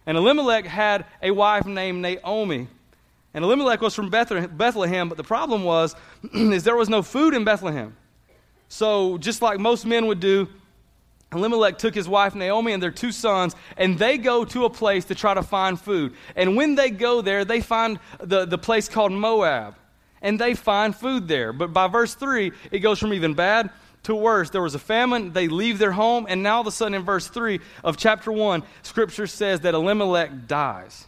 And 0.06 0.16
Elimelech 0.16 0.64
had 0.64 1.04
a 1.22 1.30
wife 1.30 1.66
named 1.66 2.00
Naomi. 2.02 2.68
And 3.38 3.44
Elimelech 3.44 3.80
was 3.80 3.94
from 3.94 4.10
Bethlehem, 4.10 5.08
but 5.08 5.16
the 5.16 5.22
problem 5.22 5.62
was 5.62 5.94
is 6.34 6.64
there 6.64 6.74
was 6.74 6.88
no 6.88 7.02
food 7.02 7.34
in 7.34 7.44
Bethlehem. 7.44 7.96
So 8.66 9.16
just 9.16 9.42
like 9.42 9.60
most 9.60 9.86
men 9.86 10.08
would 10.08 10.18
do, 10.18 10.48
Elimelech 11.32 11.78
took 11.78 11.94
his 11.94 12.08
wife 12.08 12.34
Naomi 12.34 12.72
and 12.72 12.82
their 12.82 12.90
two 12.90 13.12
sons, 13.12 13.54
and 13.76 13.96
they 13.96 14.18
go 14.18 14.44
to 14.46 14.64
a 14.64 14.70
place 14.70 15.04
to 15.04 15.14
try 15.14 15.34
to 15.34 15.42
find 15.44 15.80
food. 15.80 16.14
And 16.34 16.56
when 16.56 16.74
they 16.74 16.90
go 16.90 17.20
there, 17.20 17.44
they 17.44 17.60
find 17.60 18.00
the, 18.18 18.44
the 18.44 18.58
place 18.58 18.88
called 18.88 19.12
Moab, 19.12 19.76
and 20.20 20.36
they 20.36 20.54
find 20.54 20.92
food 20.92 21.28
there. 21.28 21.52
But 21.52 21.72
by 21.72 21.86
verse 21.86 22.14
3, 22.14 22.50
it 22.72 22.80
goes 22.80 22.98
from 22.98 23.14
even 23.14 23.34
bad 23.34 23.70
to 24.02 24.16
worse. 24.16 24.50
There 24.50 24.62
was 24.62 24.74
a 24.74 24.80
famine, 24.80 25.32
they 25.32 25.46
leave 25.46 25.78
their 25.78 25.92
home, 25.92 26.26
and 26.28 26.42
now 26.42 26.56
all 26.56 26.62
of 26.62 26.66
a 26.66 26.72
sudden 26.72 26.94
in 26.94 27.04
verse 27.04 27.28
3 27.28 27.60
of 27.84 27.96
chapter 27.96 28.32
1, 28.32 28.64
scripture 28.82 29.28
says 29.28 29.60
that 29.60 29.74
Elimelech 29.74 30.48
dies. 30.48 31.06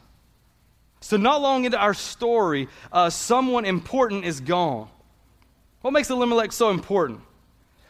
So, 1.00 1.16
not 1.16 1.40
long 1.40 1.64
into 1.64 1.78
our 1.78 1.94
story, 1.94 2.68
uh, 2.92 3.10
someone 3.10 3.64
important 3.64 4.24
is 4.24 4.40
gone. 4.40 4.88
What 5.80 5.92
makes 5.92 6.10
Elimelech 6.10 6.52
so 6.52 6.70
important? 6.70 7.20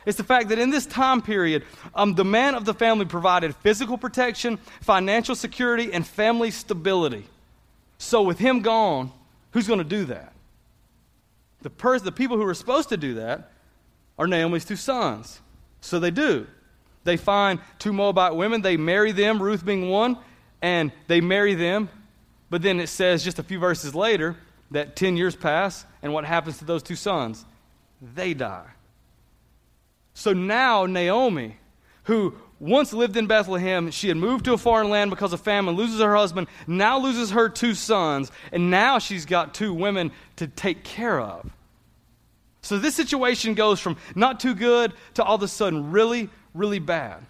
It's 0.06 0.16
the 0.16 0.24
fact 0.24 0.48
that 0.48 0.58
in 0.58 0.70
this 0.70 0.86
time 0.86 1.20
period, 1.20 1.64
um, 1.94 2.14
the 2.14 2.24
man 2.24 2.54
of 2.54 2.64
the 2.64 2.72
family 2.72 3.04
provided 3.04 3.54
physical 3.56 3.98
protection, 3.98 4.58
financial 4.80 5.34
security, 5.34 5.92
and 5.92 6.06
family 6.06 6.50
stability. 6.50 7.26
So, 7.98 8.22
with 8.22 8.38
him 8.38 8.60
gone, 8.60 9.12
who's 9.50 9.66
going 9.66 9.78
to 9.78 9.84
do 9.84 10.04
that? 10.06 10.32
The, 11.62 11.70
pers- 11.70 12.02
the 12.02 12.12
people 12.12 12.36
who 12.36 12.46
are 12.46 12.54
supposed 12.54 12.88
to 12.90 12.96
do 12.96 13.14
that 13.14 13.50
are 14.18 14.26
Naomi's 14.26 14.64
two 14.64 14.76
sons. 14.76 15.40
So 15.80 15.98
they 15.98 16.10
do. 16.10 16.46
They 17.04 17.16
find 17.16 17.60
two 17.78 17.92
Moabite 17.92 18.36
women, 18.36 18.62
they 18.62 18.76
marry 18.76 19.12
them, 19.12 19.42
Ruth 19.42 19.64
being 19.64 19.88
one, 19.88 20.18
and 20.60 20.92
they 21.06 21.20
marry 21.20 21.54
them 21.54 21.88
But 22.50 22.62
then 22.62 22.80
it 22.80 22.88
says 22.88 23.25
just 23.25 23.38
a 23.38 23.42
few 23.45 23.59
verses 23.59 23.95
later 23.95 24.37
that 24.73 24.97
10 24.97 25.16
years 25.16 25.37
pass, 25.37 25.85
and 26.02 26.12
what 26.12 26.25
happens 26.25 26.59
to 26.59 26.64
those 26.64 26.83
two 26.83 26.97
sons? 26.97 27.45
They 28.02 28.35
die. 28.35 28.66
So 30.14 30.33
now 30.33 30.87
Naomi, 30.87 31.57
who 32.04 32.35
once 32.59 32.92
lived 32.92 33.16
in 33.16 33.26
Bethlehem, 33.26 33.90
she 33.90 34.09
had 34.09 34.16
moved 34.16 34.45
to 34.45 34.52
a 34.52 34.59
foreign 34.59 34.90
land 34.90 35.11
because 35.11 35.33
of 35.33 35.40
famine, 35.40 35.76
loses 35.76 36.00
her 36.00 36.14
husband, 36.14 36.47
now 36.66 36.99
loses 36.99 37.30
her 37.30 37.49
two 37.49 37.75
sons, 37.75 38.30
and 38.52 38.71
now 38.71 38.99
she's 38.99 39.25
got 39.25 39.54
two 39.54 39.73
women 39.73 40.12
to 40.37 40.47
take 40.47 40.85
care 40.85 41.21
of. 41.21 41.50
So 42.62 42.78
this 42.78 42.95
situation 42.95 43.54
goes 43.54 43.80
from 43.80 43.97
not 44.14 44.40
too 44.40 44.54
good 44.54 44.92
to 45.14 45.25
all 45.25 45.37
of 45.37 45.42
a 45.42 45.49
sudden 45.49 45.90
really, 45.90 46.28
really 46.52 46.78
bad. 46.78 47.25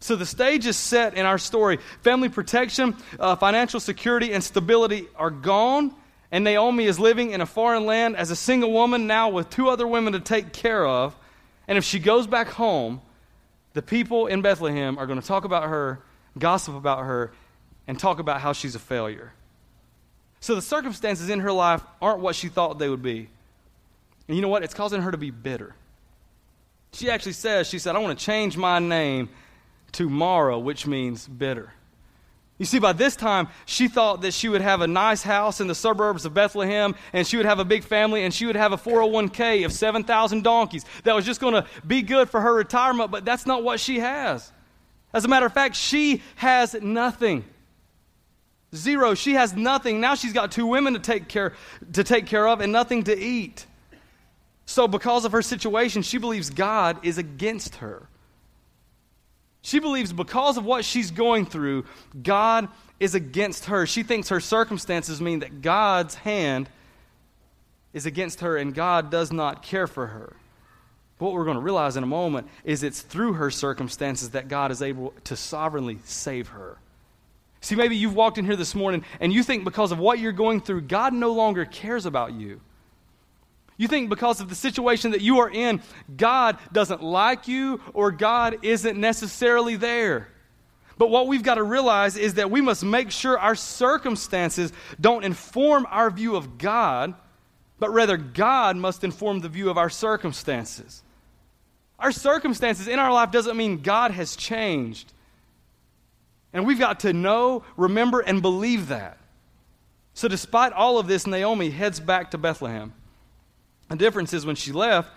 So 0.00 0.14
the 0.14 0.26
stage 0.26 0.66
is 0.66 0.76
set 0.76 1.14
in 1.14 1.26
our 1.26 1.38
story. 1.38 1.78
Family 2.02 2.28
protection, 2.28 2.96
uh, 3.18 3.36
financial 3.36 3.80
security, 3.80 4.32
and 4.32 4.44
stability 4.44 5.08
are 5.16 5.30
gone. 5.30 5.94
And 6.30 6.44
Naomi 6.44 6.84
is 6.84 6.98
living 6.98 7.30
in 7.30 7.40
a 7.40 7.46
foreign 7.46 7.86
land 7.86 8.16
as 8.16 8.30
a 8.30 8.36
single 8.36 8.72
woman 8.72 9.06
now 9.06 9.30
with 9.30 9.48
two 9.48 9.68
other 9.68 9.86
women 9.86 10.12
to 10.12 10.20
take 10.20 10.52
care 10.52 10.86
of. 10.86 11.16
And 11.68 11.78
if 11.78 11.84
she 11.84 11.98
goes 11.98 12.26
back 12.26 12.48
home, 12.48 13.00
the 13.72 13.82
people 13.82 14.26
in 14.26 14.42
Bethlehem 14.42 14.98
are 14.98 15.06
going 15.06 15.20
to 15.20 15.26
talk 15.26 15.44
about 15.44 15.64
her, 15.64 16.00
gossip 16.38 16.74
about 16.74 17.04
her, 17.04 17.32
and 17.86 17.98
talk 17.98 18.18
about 18.18 18.40
how 18.40 18.52
she's 18.52 18.74
a 18.74 18.78
failure. 18.78 19.32
So 20.40 20.54
the 20.54 20.62
circumstances 20.62 21.28
in 21.30 21.40
her 21.40 21.52
life 21.52 21.82
aren't 22.00 22.20
what 22.20 22.36
she 22.36 22.48
thought 22.48 22.78
they 22.78 22.88
would 22.88 23.02
be. 23.02 23.28
And 24.28 24.36
you 24.36 24.42
know 24.42 24.48
what? 24.48 24.62
It's 24.62 24.74
causing 24.74 25.02
her 25.02 25.10
to 25.10 25.16
be 25.16 25.30
bitter. 25.30 25.74
She 26.92 27.10
actually 27.10 27.32
says, 27.32 27.68
she 27.68 27.78
said, 27.78 27.96
I 27.96 27.98
want 27.98 28.18
to 28.18 28.24
change 28.24 28.56
my 28.56 28.78
name 28.78 29.28
to 29.96 30.08
Mara, 30.08 30.58
which 30.58 30.86
means 30.86 31.26
bitter. 31.26 31.72
You 32.58 32.64
see, 32.64 32.78
by 32.78 32.94
this 32.94 33.16
time, 33.16 33.48
she 33.66 33.86
thought 33.86 34.22
that 34.22 34.32
she 34.32 34.48
would 34.48 34.62
have 34.62 34.80
a 34.80 34.86
nice 34.86 35.22
house 35.22 35.60
in 35.60 35.66
the 35.66 35.74
suburbs 35.74 36.24
of 36.24 36.32
Bethlehem, 36.32 36.94
and 37.12 37.26
she 37.26 37.36
would 37.36 37.44
have 37.44 37.58
a 37.58 37.64
big 37.64 37.84
family, 37.84 38.24
and 38.24 38.32
she 38.32 38.46
would 38.46 38.56
have 38.56 38.72
a 38.72 38.78
401k 38.78 39.66
of 39.66 39.72
7,000 39.72 40.42
donkeys 40.42 40.84
that 41.04 41.14
was 41.14 41.26
just 41.26 41.40
going 41.40 41.52
to 41.52 41.66
be 41.86 42.00
good 42.00 42.30
for 42.30 42.40
her 42.40 42.54
retirement, 42.54 43.10
but 43.10 43.26
that's 43.26 43.44
not 43.44 43.62
what 43.62 43.78
she 43.78 43.98
has. 43.98 44.50
As 45.12 45.24
a 45.24 45.28
matter 45.28 45.46
of 45.46 45.52
fact, 45.52 45.76
she 45.76 46.22
has 46.36 46.74
nothing. 46.74 47.44
Zero. 48.74 49.14
She 49.14 49.34
has 49.34 49.54
nothing. 49.54 50.00
Now 50.00 50.14
she's 50.14 50.32
got 50.32 50.50
two 50.52 50.66
women 50.66 50.94
to 50.94 50.98
take 50.98 51.28
care, 51.28 51.54
to 51.92 52.04
take 52.04 52.26
care 52.26 52.46
of 52.48 52.60
and 52.60 52.72
nothing 52.72 53.04
to 53.04 53.16
eat. 53.16 53.66
So, 54.66 54.88
because 54.88 55.24
of 55.24 55.32
her 55.32 55.42
situation, 55.42 56.02
she 56.02 56.18
believes 56.18 56.50
God 56.50 56.98
is 57.04 57.18
against 57.18 57.76
her. 57.76 58.08
She 59.66 59.80
believes 59.80 60.12
because 60.12 60.58
of 60.58 60.64
what 60.64 60.84
she's 60.84 61.10
going 61.10 61.44
through, 61.44 61.86
God 62.22 62.68
is 63.00 63.16
against 63.16 63.64
her. 63.64 63.84
She 63.84 64.04
thinks 64.04 64.28
her 64.28 64.38
circumstances 64.38 65.20
mean 65.20 65.40
that 65.40 65.60
God's 65.60 66.14
hand 66.14 66.68
is 67.92 68.06
against 68.06 68.42
her 68.42 68.56
and 68.56 68.72
God 68.72 69.10
does 69.10 69.32
not 69.32 69.64
care 69.64 69.88
for 69.88 70.06
her. 70.06 70.36
What 71.18 71.32
we're 71.32 71.42
going 71.42 71.56
to 71.56 71.62
realize 71.64 71.96
in 71.96 72.04
a 72.04 72.06
moment 72.06 72.46
is 72.62 72.84
it's 72.84 73.00
through 73.00 73.32
her 73.32 73.50
circumstances 73.50 74.30
that 74.30 74.46
God 74.46 74.70
is 74.70 74.82
able 74.82 75.12
to 75.24 75.34
sovereignly 75.34 75.98
save 76.04 76.50
her. 76.50 76.78
See, 77.60 77.74
maybe 77.74 77.96
you've 77.96 78.14
walked 78.14 78.38
in 78.38 78.44
here 78.44 78.54
this 78.54 78.76
morning 78.76 79.04
and 79.18 79.32
you 79.32 79.42
think 79.42 79.64
because 79.64 79.90
of 79.90 79.98
what 79.98 80.20
you're 80.20 80.30
going 80.30 80.60
through, 80.60 80.82
God 80.82 81.12
no 81.12 81.32
longer 81.32 81.64
cares 81.64 82.06
about 82.06 82.34
you. 82.34 82.60
You 83.76 83.88
think 83.88 84.08
because 84.08 84.40
of 84.40 84.48
the 84.48 84.54
situation 84.54 85.10
that 85.10 85.20
you 85.20 85.38
are 85.38 85.50
in, 85.50 85.82
God 86.16 86.58
doesn't 86.72 87.02
like 87.02 87.46
you 87.46 87.80
or 87.92 88.10
God 88.10 88.58
isn't 88.62 88.98
necessarily 88.98 89.76
there. 89.76 90.28
But 90.98 91.10
what 91.10 91.26
we've 91.26 91.42
got 91.42 91.56
to 91.56 91.62
realize 91.62 92.16
is 92.16 92.34
that 92.34 92.50
we 92.50 92.62
must 92.62 92.82
make 92.82 93.10
sure 93.10 93.38
our 93.38 93.54
circumstances 93.54 94.72
don't 94.98 95.24
inform 95.24 95.86
our 95.90 96.10
view 96.10 96.36
of 96.36 96.56
God, 96.56 97.14
but 97.78 97.90
rather 97.90 98.16
God 98.16 98.76
must 98.76 99.04
inform 99.04 99.40
the 99.40 99.50
view 99.50 99.68
of 99.68 99.76
our 99.76 99.90
circumstances. 99.90 101.02
Our 101.98 102.12
circumstances 102.12 102.88
in 102.88 102.98
our 102.98 103.12
life 103.12 103.30
doesn't 103.30 103.56
mean 103.56 103.82
God 103.82 104.10
has 104.12 104.36
changed. 104.36 105.12
And 106.52 106.66
we've 106.66 106.78
got 106.78 107.00
to 107.00 107.12
know, 107.12 107.64
remember, 107.76 108.20
and 108.20 108.40
believe 108.40 108.88
that. 108.88 109.18
So, 110.14 110.28
despite 110.28 110.72
all 110.72 110.98
of 110.98 111.06
this, 111.06 111.26
Naomi 111.26 111.68
heads 111.68 112.00
back 112.00 112.30
to 112.30 112.38
Bethlehem. 112.38 112.94
The 113.88 113.96
difference 113.96 114.32
is 114.32 114.44
when 114.44 114.56
she 114.56 114.72
left, 114.72 115.10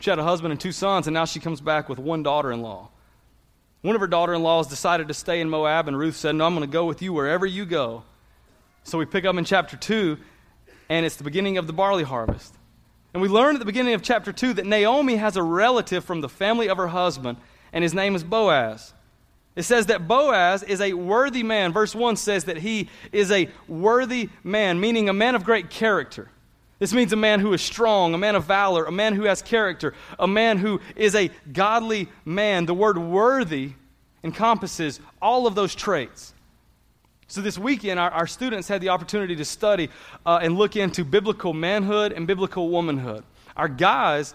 she 0.00 0.10
had 0.10 0.18
a 0.18 0.24
husband 0.24 0.52
and 0.52 0.60
two 0.60 0.72
sons, 0.72 1.06
and 1.06 1.14
now 1.14 1.24
she 1.24 1.40
comes 1.40 1.60
back 1.60 1.88
with 1.88 1.98
one 1.98 2.22
daughter 2.22 2.52
in 2.52 2.60
law. 2.60 2.90
One 3.82 3.94
of 3.94 4.00
her 4.00 4.06
daughter 4.06 4.34
in 4.34 4.42
laws 4.42 4.66
decided 4.66 5.08
to 5.08 5.14
stay 5.14 5.40
in 5.40 5.48
Moab, 5.48 5.88
and 5.88 5.98
Ruth 5.98 6.16
said, 6.16 6.34
No, 6.34 6.44
I'm 6.44 6.54
going 6.54 6.66
to 6.66 6.72
go 6.72 6.86
with 6.86 7.02
you 7.02 7.12
wherever 7.12 7.46
you 7.46 7.64
go. 7.64 8.02
So 8.82 8.98
we 8.98 9.04
pick 9.04 9.24
up 9.24 9.36
in 9.36 9.44
chapter 9.44 9.76
2, 9.76 10.18
and 10.88 11.06
it's 11.06 11.16
the 11.16 11.24
beginning 11.24 11.58
of 11.58 11.66
the 11.66 11.72
barley 11.72 12.04
harvest. 12.04 12.54
And 13.14 13.22
we 13.22 13.28
learn 13.28 13.54
at 13.54 13.60
the 13.60 13.64
beginning 13.64 13.94
of 13.94 14.02
chapter 14.02 14.32
2 14.32 14.54
that 14.54 14.66
Naomi 14.66 15.16
has 15.16 15.36
a 15.36 15.42
relative 15.42 16.04
from 16.04 16.20
the 16.20 16.28
family 16.28 16.68
of 16.68 16.76
her 16.76 16.88
husband, 16.88 17.38
and 17.72 17.82
his 17.82 17.94
name 17.94 18.14
is 18.14 18.24
Boaz. 18.24 18.92
It 19.54 19.62
says 19.62 19.86
that 19.86 20.06
Boaz 20.06 20.62
is 20.62 20.82
a 20.82 20.92
worthy 20.92 21.42
man. 21.42 21.72
Verse 21.72 21.94
1 21.94 22.16
says 22.16 22.44
that 22.44 22.58
he 22.58 22.90
is 23.10 23.30
a 23.30 23.48
worthy 23.66 24.28
man, 24.44 24.78
meaning 24.80 25.08
a 25.08 25.14
man 25.14 25.34
of 25.34 25.44
great 25.44 25.70
character. 25.70 26.28
This 26.78 26.92
means 26.92 27.12
a 27.12 27.16
man 27.16 27.40
who 27.40 27.52
is 27.54 27.62
strong, 27.62 28.12
a 28.12 28.18
man 28.18 28.34
of 28.34 28.44
valor, 28.44 28.84
a 28.84 28.92
man 28.92 29.14
who 29.14 29.24
has 29.24 29.40
character, 29.40 29.94
a 30.18 30.28
man 30.28 30.58
who 30.58 30.80
is 30.94 31.14
a 31.14 31.30
godly 31.52 32.08
man. 32.24 32.66
The 32.66 32.74
word 32.74 32.98
worthy 32.98 33.72
encompasses 34.22 35.00
all 35.22 35.46
of 35.46 35.54
those 35.54 35.74
traits. 35.74 36.34
So, 37.28 37.40
this 37.40 37.58
weekend, 37.58 37.98
our, 37.98 38.10
our 38.10 38.26
students 38.26 38.68
had 38.68 38.80
the 38.80 38.90
opportunity 38.90 39.34
to 39.36 39.44
study 39.44 39.88
uh, 40.24 40.38
and 40.42 40.56
look 40.56 40.76
into 40.76 41.04
biblical 41.04 41.52
manhood 41.52 42.12
and 42.12 42.26
biblical 42.26 42.68
womanhood. 42.68 43.24
Our 43.56 43.68
guys 43.68 44.34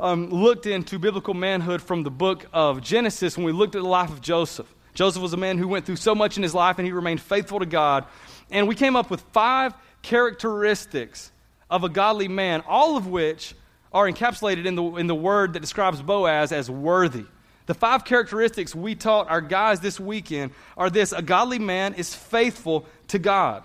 um, 0.00 0.30
looked 0.30 0.66
into 0.66 0.98
biblical 0.98 1.34
manhood 1.34 1.82
from 1.82 2.02
the 2.02 2.10
book 2.10 2.46
of 2.52 2.80
Genesis 2.80 3.36
when 3.36 3.44
we 3.44 3.52
looked 3.52 3.76
at 3.76 3.82
the 3.82 3.88
life 3.88 4.10
of 4.10 4.20
Joseph. 4.20 4.72
Joseph 4.94 5.22
was 5.22 5.32
a 5.32 5.38
man 5.38 5.58
who 5.58 5.68
went 5.68 5.86
through 5.86 5.96
so 5.96 6.14
much 6.14 6.36
in 6.36 6.42
his 6.42 6.54
life 6.54 6.78
and 6.78 6.86
he 6.86 6.92
remained 6.92 7.20
faithful 7.20 7.58
to 7.60 7.66
God. 7.66 8.04
And 8.50 8.66
we 8.66 8.74
came 8.74 8.96
up 8.96 9.10
with 9.10 9.20
five 9.32 9.74
characteristics 10.02 11.31
of 11.72 11.84
a 11.84 11.88
godly 11.88 12.28
man, 12.28 12.62
all 12.68 12.98
of 12.98 13.06
which 13.06 13.54
are 13.92 14.06
encapsulated 14.06 14.66
in 14.66 14.74
the, 14.74 14.84
in 14.96 15.06
the 15.06 15.14
word 15.14 15.54
that 15.54 15.60
describes 15.60 16.02
Boaz 16.02 16.52
as 16.52 16.70
worthy. 16.70 17.24
The 17.64 17.72
five 17.72 18.04
characteristics 18.04 18.74
we 18.74 18.94
taught 18.94 19.30
our 19.30 19.40
guys 19.40 19.80
this 19.80 19.98
weekend 19.98 20.52
are 20.76 20.90
this 20.90 21.12
a 21.12 21.22
godly 21.22 21.58
man 21.58 21.94
is 21.94 22.14
faithful 22.14 22.84
to 23.08 23.18
God. 23.18 23.62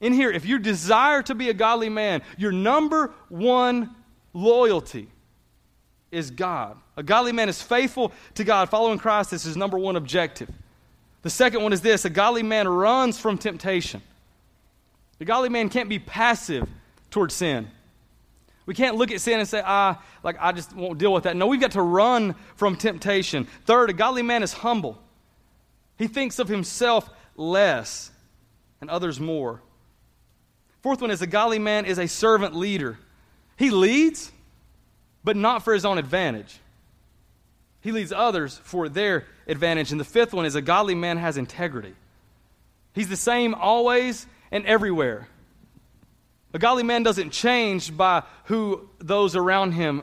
In 0.00 0.14
here, 0.14 0.30
if 0.30 0.46
you 0.46 0.58
desire 0.58 1.22
to 1.24 1.34
be 1.34 1.50
a 1.50 1.54
godly 1.54 1.90
man, 1.90 2.22
your 2.38 2.52
number 2.52 3.12
one 3.28 3.94
loyalty 4.32 5.08
is 6.10 6.30
God. 6.30 6.78
A 6.96 7.02
godly 7.02 7.32
man 7.32 7.50
is 7.50 7.60
faithful 7.60 8.12
to 8.34 8.44
God. 8.44 8.70
Following 8.70 8.98
Christ 8.98 9.34
is 9.34 9.42
his 9.42 9.58
number 9.58 9.78
one 9.78 9.96
objective. 9.96 10.50
The 11.20 11.30
second 11.30 11.62
one 11.62 11.74
is 11.74 11.82
this 11.82 12.06
a 12.06 12.10
godly 12.10 12.42
man 12.42 12.66
runs 12.66 13.18
from 13.18 13.36
temptation. 13.36 14.00
The 15.18 15.24
godly 15.24 15.48
man 15.48 15.68
can't 15.68 15.88
be 15.88 15.98
passive 15.98 16.68
towards 17.10 17.34
sin. 17.34 17.68
We 18.66 18.74
can't 18.74 18.96
look 18.96 19.10
at 19.10 19.20
sin 19.20 19.40
and 19.40 19.48
say, 19.48 19.62
ah, 19.64 20.02
like 20.22 20.36
I 20.40 20.52
just 20.52 20.74
won't 20.74 20.98
deal 20.98 21.12
with 21.12 21.24
that. 21.24 21.36
No, 21.36 21.46
we've 21.46 21.60
got 21.60 21.72
to 21.72 21.82
run 21.82 22.34
from 22.56 22.76
temptation. 22.76 23.46
Third, 23.64 23.90
a 23.90 23.92
godly 23.92 24.22
man 24.22 24.42
is 24.42 24.52
humble. 24.52 24.98
He 25.98 26.06
thinks 26.06 26.38
of 26.38 26.48
himself 26.48 27.08
less 27.36 28.10
and 28.80 28.88
others 28.88 29.18
more. 29.18 29.60
Fourth 30.82 31.00
one 31.00 31.10
is 31.10 31.22
a 31.22 31.26
godly 31.26 31.58
man 31.58 31.84
is 31.84 31.98
a 31.98 32.08
servant 32.08 32.54
leader. 32.54 32.98
He 33.56 33.70
leads, 33.70 34.32
but 35.22 35.36
not 35.36 35.64
for 35.64 35.72
his 35.72 35.84
own 35.84 35.98
advantage. 35.98 36.58
He 37.80 37.92
leads 37.92 38.12
others 38.12 38.58
for 38.64 38.88
their 38.88 39.26
advantage. 39.46 39.90
And 39.90 40.00
the 40.00 40.04
fifth 40.04 40.32
one 40.32 40.46
is 40.46 40.54
a 40.54 40.62
godly 40.62 40.94
man 40.94 41.18
has 41.18 41.36
integrity. 41.36 41.94
He's 42.94 43.08
the 43.08 43.16
same 43.16 43.54
always 43.54 44.26
and 44.52 44.64
everywhere. 44.66 45.26
A 46.54 46.58
godly 46.58 46.82
man 46.82 47.02
doesn't 47.02 47.30
change 47.30 47.96
by 47.96 48.22
who 48.44 48.88
those 48.98 49.34
around 49.34 49.72
him 49.72 50.02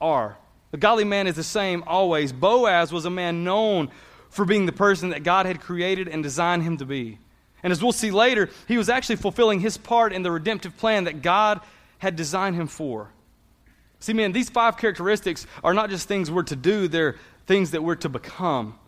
are. 0.00 0.36
A 0.72 0.76
godly 0.76 1.04
man 1.04 1.26
is 1.26 1.34
the 1.34 1.42
same 1.42 1.82
always. 1.86 2.30
Boaz 2.30 2.92
was 2.92 3.06
a 3.06 3.10
man 3.10 3.42
known 3.42 3.90
for 4.28 4.44
being 4.44 4.66
the 4.66 4.72
person 4.72 5.08
that 5.10 5.24
God 5.24 5.46
had 5.46 5.60
created 5.60 6.06
and 6.06 6.22
designed 6.22 6.62
him 6.62 6.76
to 6.76 6.84
be. 6.84 7.18
And 7.62 7.72
as 7.72 7.82
we'll 7.82 7.92
see 7.92 8.10
later, 8.10 8.50
he 8.68 8.76
was 8.76 8.90
actually 8.90 9.16
fulfilling 9.16 9.60
his 9.60 9.78
part 9.78 10.12
in 10.12 10.22
the 10.22 10.30
redemptive 10.30 10.76
plan 10.76 11.04
that 11.04 11.22
God 11.22 11.60
had 11.96 12.14
designed 12.14 12.54
him 12.54 12.68
for. 12.68 13.10
See, 13.98 14.12
man, 14.12 14.32
these 14.32 14.50
five 14.50 14.76
characteristics 14.76 15.46
are 15.64 15.74
not 15.74 15.90
just 15.90 16.06
things 16.06 16.30
we're 16.30 16.44
to 16.44 16.54
do, 16.54 16.86
they're 16.86 17.16
things 17.46 17.72
that 17.72 17.82
we're 17.82 17.96
to 17.96 18.08
become. 18.08 18.78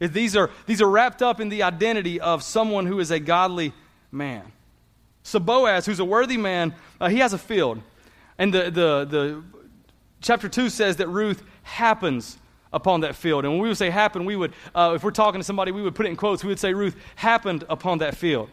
These 0.00 0.36
are, 0.36 0.50
these 0.66 0.82
are 0.82 0.90
wrapped 0.90 1.22
up 1.22 1.40
in 1.40 1.48
the 1.48 1.62
identity 1.62 2.20
of 2.20 2.42
someone 2.42 2.86
who 2.86 2.98
is 2.98 3.10
a 3.10 3.20
godly 3.20 3.72
man. 4.12 4.52
So 5.22 5.38
Boaz, 5.38 5.86
who's 5.86 6.00
a 6.00 6.04
worthy 6.04 6.36
man, 6.36 6.74
uh, 7.00 7.08
he 7.08 7.18
has 7.18 7.32
a 7.32 7.38
field. 7.38 7.80
And 8.38 8.52
the, 8.52 8.64
the, 8.64 9.04
the 9.04 9.42
chapter 10.20 10.48
2 10.48 10.70
says 10.70 10.96
that 10.96 11.08
Ruth 11.08 11.42
happens 11.62 12.38
upon 12.72 13.00
that 13.00 13.16
field. 13.16 13.44
And 13.44 13.52
when 13.52 13.62
we 13.62 13.68
would 13.68 13.76
say 13.76 13.90
happen, 13.90 14.24
we 14.24 14.36
would, 14.36 14.52
uh, 14.74 14.92
if 14.94 15.04
we're 15.04 15.10
talking 15.10 15.40
to 15.40 15.44
somebody, 15.44 15.72
we 15.72 15.82
would 15.82 15.94
put 15.94 16.06
it 16.06 16.10
in 16.10 16.16
quotes. 16.16 16.42
We 16.42 16.48
would 16.48 16.58
say 16.58 16.72
Ruth 16.72 16.96
happened 17.16 17.64
upon 17.68 17.98
that 17.98 18.16
field. 18.16 18.48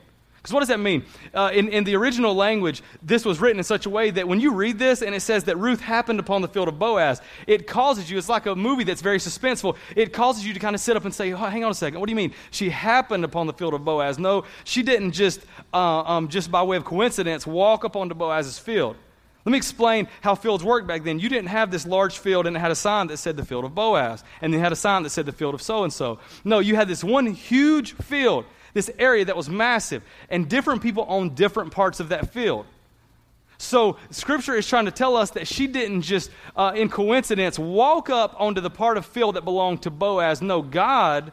Because 0.47 0.53
what 0.53 0.59
does 0.61 0.69
that 0.69 0.79
mean? 0.79 1.03
Uh, 1.33 1.51
in, 1.53 1.67
in 1.67 1.83
the 1.83 1.93
original 1.97 2.33
language, 2.33 2.81
this 3.03 3.25
was 3.25 3.41
written 3.41 3.57
in 3.57 3.65
such 3.65 3.85
a 3.85 3.89
way 3.89 4.11
that 4.11 4.29
when 4.29 4.39
you 4.39 4.53
read 4.53 4.79
this 4.79 5.01
and 5.01 5.13
it 5.13 5.19
says 5.19 5.43
that 5.43 5.57
Ruth 5.57 5.81
happened 5.81 6.21
upon 6.21 6.41
the 6.41 6.47
field 6.47 6.69
of 6.69 6.79
Boaz, 6.79 7.21
it 7.47 7.67
causes 7.67 8.09
you, 8.09 8.17
it's 8.17 8.29
like 8.29 8.45
a 8.45 8.55
movie 8.55 8.85
that's 8.85 9.01
very 9.01 9.17
suspenseful. 9.17 9.75
It 9.93 10.13
causes 10.13 10.47
you 10.47 10.53
to 10.53 10.59
kind 10.61 10.73
of 10.73 10.79
sit 10.79 10.95
up 10.95 11.03
and 11.03 11.13
say, 11.13 11.33
oh, 11.33 11.35
hang 11.35 11.65
on 11.65 11.71
a 11.71 11.73
second, 11.73 11.99
what 11.99 12.05
do 12.05 12.11
you 12.11 12.15
mean? 12.15 12.33
She 12.51 12.69
happened 12.69 13.25
upon 13.25 13.45
the 13.45 13.51
field 13.51 13.73
of 13.73 13.83
Boaz. 13.83 14.17
No, 14.17 14.45
she 14.63 14.83
didn't 14.83 15.11
just, 15.11 15.41
uh, 15.73 16.03
um, 16.03 16.29
just 16.29 16.49
by 16.49 16.63
way 16.63 16.77
of 16.77 16.85
coincidence, 16.85 17.45
walk 17.45 17.83
up 17.83 17.97
onto 17.97 18.15
Boaz's 18.15 18.57
field. 18.57 18.95
Let 19.43 19.51
me 19.51 19.57
explain 19.57 20.07
how 20.21 20.35
fields 20.35 20.63
worked 20.63 20.87
back 20.87 21.03
then. 21.03 21.19
You 21.19 21.27
didn't 21.27 21.49
have 21.49 21.71
this 21.71 21.85
large 21.85 22.19
field 22.19 22.47
and 22.47 22.55
it 22.55 22.59
had 22.61 22.71
a 22.71 22.75
sign 22.75 23.07
that 23.07 23.17
said 23.17 23.35
the 23.35 23.43
field 23.43 23.65
of 23.65 23.75
Boaz, 23.75 24.23
and 24.41 24.53
then 24.53 24.61
had 24.61 24.71
a 24.71 24.77
sign 24.77 25.03
that 25.03 25.09
said 25.09 25.25
the 25.25 25.33
field 25.33 25.55
of 25.55 25.61
so 25.61 25.83
and 25.83 25.91
so. 25.91 26.19
No, 26.45 26.59
you 26.59 26.77
had 26.77 26.87
this 26.87 27.03
one 27.03 27.25
huge 27.25 27.95
field 27.95 28.45
this 28.77 28.91
area 29.00 29.25
that 29.25 29.36
was 29.36 29.50
massive, 29.50 30.03
and 30.29 30.48
different 30.48 30.84
people 30.84 31.03
owned 31.10 31.36
different 31.36 31.72
parts 31.72 32.00
of 32.00 32.10
that 32.10 32.31
field. 32.31 32.63
So, 33.57 33.98
Scripture 34.12 34.53
is 34.53 34.67
trying 34.67 34.86
to 34.86 34.91
tell 34.91 35.17
us 35.17 35.31
that 35.31 35.48
she 35.48 35.65
didn't 35.65 36.03
just, 36.03 36.29
uh, 36.55 36.74
in 36.75 36.88
coincidence, 36.88 37.57
walk 37.57 38.12
up 38.12 38.36
onto 38.39 38.62
the 38.62 38.69
part 38.69 38.98
of 38.98 39.05
field 39.07 39.36
that 39.36 39.43
belonged 39.43 39.81
to 39.81 39.89
Boaz. 39.89 40.43
No, 40.43 40.62
God 40.62 41.31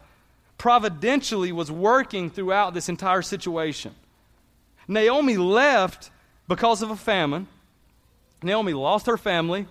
providentially 0.57 1.53
was 1.53 1.71
working 1.71 2.31
throughout 2.31 2.73
this 2.73 2.89
entire 2.89 3.21
situation. 3.21 3.95
Naomi 4.89 5.37
left 5.37 6.11
because 6.49 6.81
of 6.81 6.91
a 6.91 6.97
famine. 6.97 7.47
Naomi 8.43 8.73
lost 8.73 9.05
her 9.05 9.19
family. 9.19 9.67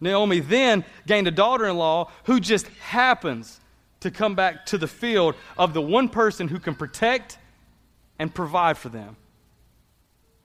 Naomi 0.00 0.40
then 0.40 0.86
gained 1.06 1.28
a 1.28 1.30
daughter 1.30 1.66
in 1.66 1.76
law 1.76 2.10
who 2.24 2.40
just 2.40 2.66
happens 2.78 3.59
to 4.00 4.10
come 4.10 4.34
back 4.34 4.66
to 4.66 4.78
the 4.78 4.88
field 4.88 5.34
of 5.58 5.74
the 5.74 5.82
one 5.82 6.08
person 6.08 6.48
who 6.48 6.58
can 6.58 6.74
protect 6.74 7.38
and 8.18 8.34
provide 8.34 8.76
for 8.76 8.88
them. 8.88 9.16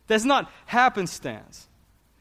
That's 0.08 0.26
not 0.26 0.52
happenstance. 0.66 1.68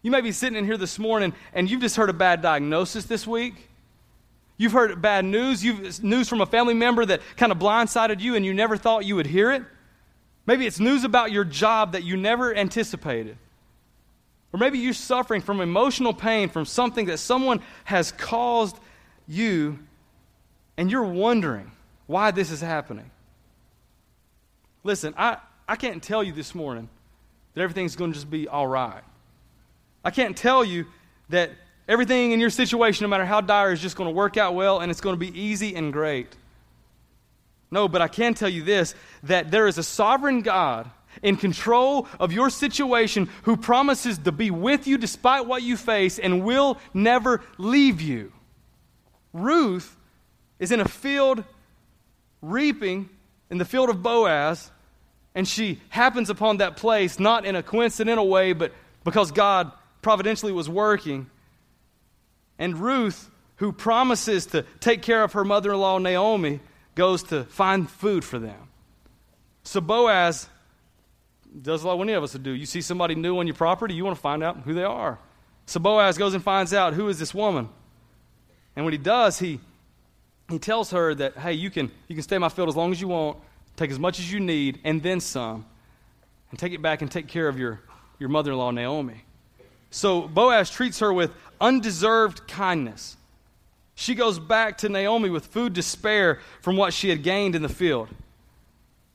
You 0.03 0.11
may 0.11 0.21
be 0.21 0.33
sitting 0.33 0.59
in 0.59 0.65
here 0.65 0.77
this 0.77 0.99
morning 0.99 1.33
and 1.53 1.71
you've 1.71 1.81
just 1.81 1.97
heard 1.97 2.11
a 2.11 2.15
bad 2.15 2.43
diagnosis 2.43 3.05
this 3.05 3.27
week. 3.27 3.69
You've 4.57 4.73
heard 4.73 5.01
bad 5.03 5.25
news. 5.25 5.65
You've 5.65 6.03
news 6.03 6.29
from 6.29 6.41
a 6.41 6.47
family 6.47 6.75
member 6.75 7.05
that 7.05 7.21
kind 7.37 7.51
of 7.51 7.59
blindsided 7.59 8.21
you 8.21 8.37
and 8.37 8.45
you 8.45 8.55
never 8.55 8.77
thought 8.77 9.05
you 9.05 9.17
would 9.17 9.27
hear 9.27 9.51
it. 9.51 9.63
Maybe 10.47 10.67
it's 10.67 10.79
news 10.79 11.05
about 11.05 11.33
your 11.33 11.45
job 11.45 11.93
that 11.93 12.05
you 12.05 12.17
never 12.17 12.55
anticipated. 12.55 13.39
Or 14.53 14.59
maybe 14.59 14.79
you're 14.79 14.93
suffering 14.93 15.41
from 15.41 15.61
emotional 15.61 16.15
pain 16.15 16.49
from 16.49 16.65
something 16.65 17.07
that 17.07 17.19
someone 17.19 17.61
has 17.85 18.13
caused 18.13 18.79
you 19.27 19.79
and 20.77 20.91
you're 20.91 21.05
wondering 21.05 21.71
why 22.07 22.31
this 22.31 22.51
is 22.51 22.61
happening. 22.61 23.11
Listen, 24.83 25.15
I, 25.17 25.39
I 25.69 25.77
can't 25.77 26.03
tell 26.03 26.23
you 26.23 26.33
this 26.33 26.55
morning 26.55 26.89
that 27.55 27.63
everything's 27.63 27.97
going 27.97 28.13
to 28.13 28.15
just 28.15 28.31
be 28.31 28.49
all 28.49 28.67
right. 28.67 29.03
I 30.05 30.11
can't 30.11 30.37
tell 30.37 30.65
you 30.65 30.87
that 31.31 31.51
everything 31.89 32.33
in 32.33 32.41
your 32.41 32.51
situation, 32.51 33.05
no 33.05 33.09
matter 33.09 33.25
how 33.25 33.41
dire, 33.41 33.73
is 33.73 33.81
just 33.81 33.97
going 33.97 34.09
to 34.09 34.15
work 34.15 34.37
out 34.37 34.55
well 34.55 34.81
and 34.81 34.91
it's 34.91 35.01
going 35.01 35.15
to 35.15 35.21
be 35.21 35.41
easy 35.41 35.75
and 35.75 35.93
great. 35.93 36.37
No, 37.71 37.89
but 37.89 38.03
I 38.03 38.09
can 38.09 38.35
tell 38.35 38.49
you 38.49 38.63
this 38.63 38.95
that 39.25 39.51
there 39.51 39.67
is 39.67 39.79
a 39.79 39.83
sovereign 39.83 40.43
God 40.43 40.91
in 41.23 41.37
control 41.37 42.07
of 42.21 42.33
your 42.33 42.51
situation 42.51 43.29
who 43.45 43.57
promises 43.57 44.19
to 44.19 44.33
be 44.33 44.51
with 44.51 44.87
you 44.87 44.99
despite 44.99 45.47
what 45.47 45.63
you 45.63 45.77
face 45.77 46.19
and 46.19 46.45
will 46.45 46.79
never 46.93 47.43
leave 47.57 48.01
you. 48.01 48.33
Ruth 49.33 49.97
is 50.59 50.73
in 50.73 50.81
a 50.81 50.89
field 50.89 51.45
reaping 52.41 53.09
in 53.51 53.59
the 53.59 53.65
field 53.65 53.91
of 53.91 54.03
Boaz, 54.03 54.71
and 55.35 55.47
she 55.47 55.81
happens 55.89 56.31
upon 56.31 56.59
that 56.59 56.77
place 56.77 57.19
not 57.19 57.45
in 57.45 57.57
a 57.57 57.63
coincidental 57.63 58.29
way, 58.29 58.53
but 58.53 58.73
because 59.05 59.31
God 59.31 59.73
providentially 60.03 60.53
was 60.53 60.69
working. 60.69 61.29
And 62.59 62.79
Ruth, 62.79 63.31
who 63.57 63.73
promises 63.73 64.47
to 64.47 64.63
take 64.81 65.03
care 65.03 65.23
of 65.23 65.33
her 65.33 65.45
mother 65.45 65.73
in 65.73 65.81
law 65.81 65.99
Naomi, 65.99 66.61
goes 66.95 67.25
to 67.25 67.45
find 67.45 67.91
food 67.91 68.25
for 68.25 68.39
them. 68.39 68.69
So 69.65 69.81
Boaz 69.81 70.49
does 71.63 71.85
like 71.85 71.99
any 72.01 72.13
of 72.13 72.23
us 72.23 72.33
would 72.35 72.43
do. 72.43 72.51
You 72.51 72.67
see 72.67 72.81
somebody 72.81 73.15
new 73.15 73.39
on 73.39 73.47
your 73.47 73.55
property, 73.55 73.95
you 73.95 74.05
want 74.05 74.17
to 74.17 74.23
find 74.23 74.43
out 74.43 74.59
who 74.59 74.75
they 74.75 74.85
are. 74.85 75.19
So 75.67 75.81
Boaz 75.81 76.19
goes 76.19 76.35
and 76.35 76.43
finds 76.43 76.75
out 76.75 76.95
who 76.95 77.09
is 77.09 77.19
this 77.19 77.35
woman. 77.35 77.69
And 78.77 78.85
when 78.85 78.93
he 78.93 78.99
does, 78.99 79.39
he 79.39 79.61
he 80.49 80.59
tells 80.59 80.91
her 80.91 81.15
that, 81.15 81.37
hey, 81.37 81.55
you 81.55 81.71
can, 81.71 81.91
you 82.09 82.15
can 82.15 82.23
stay 82.23 82.37
in 82.37 82.43
my 82.43 82.49
field 82.49 82.69
as 82.69 82.77
long 82.77 82.93
as 82.93 83.01
you 83.01 83.09
want, 83.09 83.39
take 83.77 83.91
as 83.91 83.99
much 83.99 84.19
as 84.19 84.31
you 84.31 84.41
need, 84.41 84.79
and 84.85 85.03
then 85.03 85.21
some, 85.21 85.65
and 86.51 86.59
take 86.59 86.73
it 86.73 86.83
back 86.83 87.03
and 87.03 87.11
take 87.11 87.29
care 87.29 87.49
of 87.49 87.59
your, 87.59 87.81
your 88.19 88.29
mother 88.29 88.53
in 88.53 88.59
law, 88.59 88.71
Naomi. 88.71 89.25
So 89.91 90.23
Boaz 90.23 90.71
treats 90.71 90.99
her 90.99 91.13
with 91.13 91.33
undeserved 91.61 92.47
kindness. 92.47 93.17
She 93.95 94.15
goes 94.15 94.39
back 94.39 94.79
to 94.79 94.89
Naomi 94.89 95.31
with 95.31 95.47
food 95.47 95.77
to 95.77 95.83
spare 95.83 96.41
from 96.61 96.77
what 96.77 96.93
she 96.93 97.09
had 97.09 97.23
gained 97.23 97.55
in 97.55 97.63
the 97.63 97.69
field. 97.69 98.09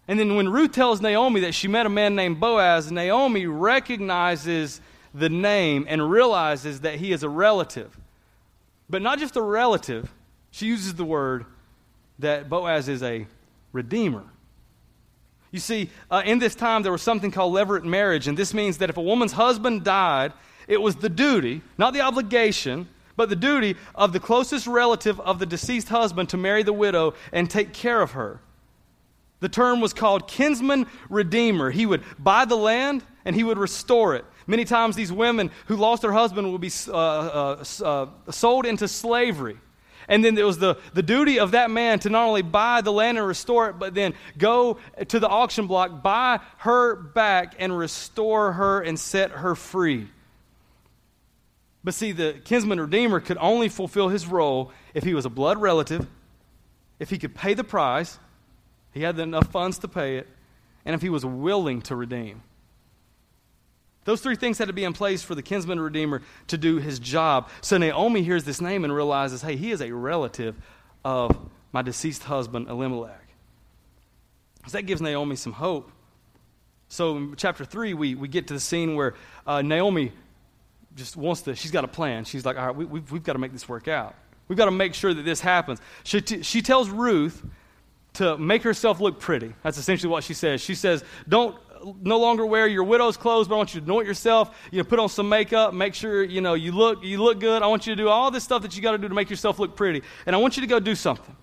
And 0.08 0.20
then 0.20 0.36
when 0.36 0.50
Ruth 0.50 0.72
tells 0.72 1.02
Naomi 1.02 1.42
that 1.42 1.54
she 1.54 1.68
met 1.68 1.86
a 1.86 1.89
man 1.89 2.15
named 2.15 2.39
Boaz, 2.39 2.92
Naomi 2.92 3.46
recognizes 3.46 4.82
the 5.13 5.30
name 5.30 5.86
and 5.88 6.10
realizes 6.10 6.82
that 6.82 6.96
he 6.96 7.12
is 7.12 7.24
a 7.24 7.30
relative. 7.30 7.96
But 8.89 9.02
not 9.02 9.20
just 9.20 9.36
a 9.36 9.42
relative, 9.42 10.12
she 10.52 10.66
uses 10.66 10.96
the 10.96 11.06
word 11.06 11.46
that 12.20 12.50
Boaz 12.50 12.90
is 12.90 13.04
a 13.04 13.28
redeemer. 13.72 14.24
You 15.52 15.60
see, 15.60 15.90
uh, 16.12 16.22
in 16.26 16.40
this 16.40 16.54
time, 16.54 16.84
there 16.84 16.92
was 16.92 17.02
something 17.02 17.32
called 17.32 17.54
levirate 17.54 17.84
marriage, 17.84 18.28
and 18.28 18.38
this 18.38 18.54
means 18.54 18.78
that 18.80 18.90
if 18.90 18.98
a 18.98 19.02
woman's 19.02 19.32
husband 19.32 19.84
died, 19.84 20.34
it 20.68 20.82
was 20.82 20.98
the 20.98 21.10
duty, 21.10 21.62
not 21.78 21.94
the 21.94 22.02
obligation, 22.02 22.88
but 23.16 23.30
the 23.30 23.36
duty 23.36 23.76
of 23.96 24.14
the 24.14 24.20
closest 24.20 24.68
relative 24.68 25.20
of 25.20 25.40
the 25.40 25.46
deceased 25.46 25.90
husband 25.90 26.30
to 26.30 26.38
marry 26.38 26.64
the 26.64 26.74
widow 26.74 27.16
and 27.34 27.50
take 27.50 27.74
care 27.74 28.02
of 28.02 28.12
her. 28.12 28.40
The 29.40 29.50
term 29.50 29.82
was 29.82 29.94
called 29.94 30.28
kinsman 30.28 30.86
redeemer. 31.10 31.72
He 31.72 31.86
would 31.86 32.04
buy 32.20 32.46
the 32.46 32.56
land 32.56 33.04
and 33.26 33.36
he 33.36 33.44
would 33.44 33.58
restore 33.58 34.16
it. 34.16 34.26
Many 34.48 34.66
times, 34.66 34.96
these 34.96 35.12
women 35.12 35.52
who 35.68 35.76
lost 35.76 36.02
their 36.02 36.12
husband 36.12 36.52
would 36.52 36.62
be 36.62 36.72
uh, 36.88 36.94
uh, 36.94 37.64
uh 37.84 38.32
sold 38.32 38.66
into 38.66 38.88
slavery. 38.88 39.58
And 40.10 40.26
then 40.26 40.38
it 40.38 40.43
was 40.43 40.58
the, 40.58 40.78
the 40.95 41.04
duty 41.04 41.39
of 41.39 41.52
that 41.52 41.69
man 41.69 42.00
to 42.00 42.10
not 42.10 42.28
only 42.28 42.41
buy 42.41 42.82
the 42.82 42.91
land 42.91 43.19
and 43.19 43.26
restore 43.26 43.69
it, 43.69 43.74
but 43.78 43.93
then 43.93 44.15
go 44.38 44.80
to 45.08 45.19
the 45.19 45.30
auction 45.30 45.67
block, 45.67 46.02
buy 46.02 46.39
her 46.58 46.95
back, 46.95 47.56
and 47.60 47.78
restore 47.78 48.54
her 48.54 48.82
and 48.82 49.00
set 49.00 49.30
her 49.30 49.54
free. 49.54 50.08
But 51.84 51.93
see, 51.93 52.12
the 52.12 52.41
kinsman 52.43 52.82
redeemer 52.82 53.19
could 53.19 53.38
only 53.39 53.69
fulfill 53.69 54.10
his 54.10 54.26
role 54.26 54.72
if 54.95 55.04
he 55.04 55.13
was 55.13 55.26
a 55.26 55.30
blood 55.30 55.62
relative, 55.62 56.08
if 56.98 57.12
he 57.12 57.19
could 57.19 57.36
pay 57.36 57.54
the 57.54 57.63
price, 57.63 58.19
he 58.91 59.04
had 59.04 59.17
enough 59.19 59.52
funds 59.52 59.78
to 59.80 59.88
pay 59.88 60.17
it, 60.17 60.28
and 60.86 60.95
if 60.95 61.04
he 61.04 61.10
was 61.10 61.24
willing 61.24 61.82
to 61.84 61.95
redeem. 61.95 62.41
Those 64.06 64.22
three 64.22 64.36
things 64.36 64.58
had 64.58 64.68
to 64.68 64.74
be 64.74 64.84
in 64.84 64.94
place 64.94 65.22
for 65.22 65.36
the 65.36 65.42
kinsman 65.42 65.80
redeemer 65.80 66.22
to 66.48 66.58
do 66.58 66.78
his 66.78 67.00
job. 67.00 67.50
So 67.62 67.78
Naomi 67.78 68.24
hears 68.24 68.44
this 68.44 68.62
name 68.62 68.84
and 68.84 68.94
realizes, 68.94 69.42
hey, 69.42 69.56
he 69.56 69.72
is 69.72 69.82
a 69.82 69.92
relative 69.92 70.56
of 71.04 71.38
my 71.72 71.82
deceased 71.82 72.24
husband, 72.24 72.68
Elimelech. 72.70 73.28
So 74.68 74.78
that 74.78 74.84
gives 74.84 75.02
Naomi 75.02 75.36
some 75.36 75.54
hope. 75.54 75.92
So 76.88 77.18
in 77.18 77.36
chapter 77.36 77.66
3, 77.66 77.94
we, 77.94 78.16
we 78.16 78.28
get 78.28 78.48
to 78.48 78.54
the 78.54 78.60
scene 78.60 78.96
where 78.96 79.16
uh, 79.46 79.62
Naomi 79.62 80.12
just 80.96 81.16
wants 81.16 81.44
to, 81.44 81.56
she's 81.56 81.72
got 81.72 81.84
a 81.84 81.88
plan. 81.88 82.26
She's 82.26 82.46
like, 82.46 82.58
all 82.58 82.68
right, 82.68 82.76
we, 82.76 82.86
we've, 82.86 83.12
we've 83.12 83.24
got 83.24 83.34
to 83.34 83.40
make 83.40 83.52
this 83.52 83.70
work 83.70 83.88
out. 83.88 84.16
We've 84.48 84.58
got 84.58 84.66
to 84.66 84.72
make 84.72 84.96
sure 84.96 85.14
that 85.14 85.22
this 85.22 85.40
happens. 85.40 85.80
She, 86.04 86.22
t- 86.22 86.42
she 86.42 86.62
tells 86.62 86.90
Ruth 86.90 87.46
to 88.14 88.38
make 88.38 88.64
herself 88.64 89.00
look 89.00 89.20
pretty. 89.20 89.54
That's 89.62 89.78
essentially 89.78 90.10
what 90.10 90.24
she 90.24 90.34
says. 90.34 90.62
She 90.62 90.74
says, 90.74 91.04
don't 91.28 91.56
no 92.02 92.20
longer 92.20 92.46
wear 92.46 92.68
your 92.68 92.84
widow's 92.84 93.18
clothes, 93.18 93.48
but 93.48 93.56
I 93.56 93.58
want 93.58 93.74
you 93.74 93.82
to 93.82 93.86
anoint 93.86 94.08
yourself. 94.08 94.58
You 94.72 94.80
know, 94.80 94.84
put 94.84 95.00
on 95.00 95.10
some 95.10 95.30
makeup, 95.30 95.74
make 95.74 95.94
sure 95.94 96.24
you 96.24 96.42
know 96.42 96.54
you 96.54 96.72
look 96.72 97.04
you 97.04 97.22
look 97.22 97.39
good. 97.39 97.62
I 97.62 97.68
want 97.68 97.88
you 97.88 97.96
to 97.96 98.02
do 98.02 98.10
all 98.10 98.32
this 98.32 98.44
stuff 98.44 98.62
that 98.63 98.76
you 98.76 98.82
got 98.82 98.92
to 98.92 98.98
do 98.98 99.08
to 99.08 99.15
make 99.15 99.30
yourself 99.30 99.60
look 99.60 99.76
pretty, 99.76 100.04
and 100.26 100.36
I 100.36 100.39
want 100.39 100.58
you 100.58 100.62
to 100.62 100.68
go 100.68 100.80
do 100.80 100.96
something. 100.96 101.36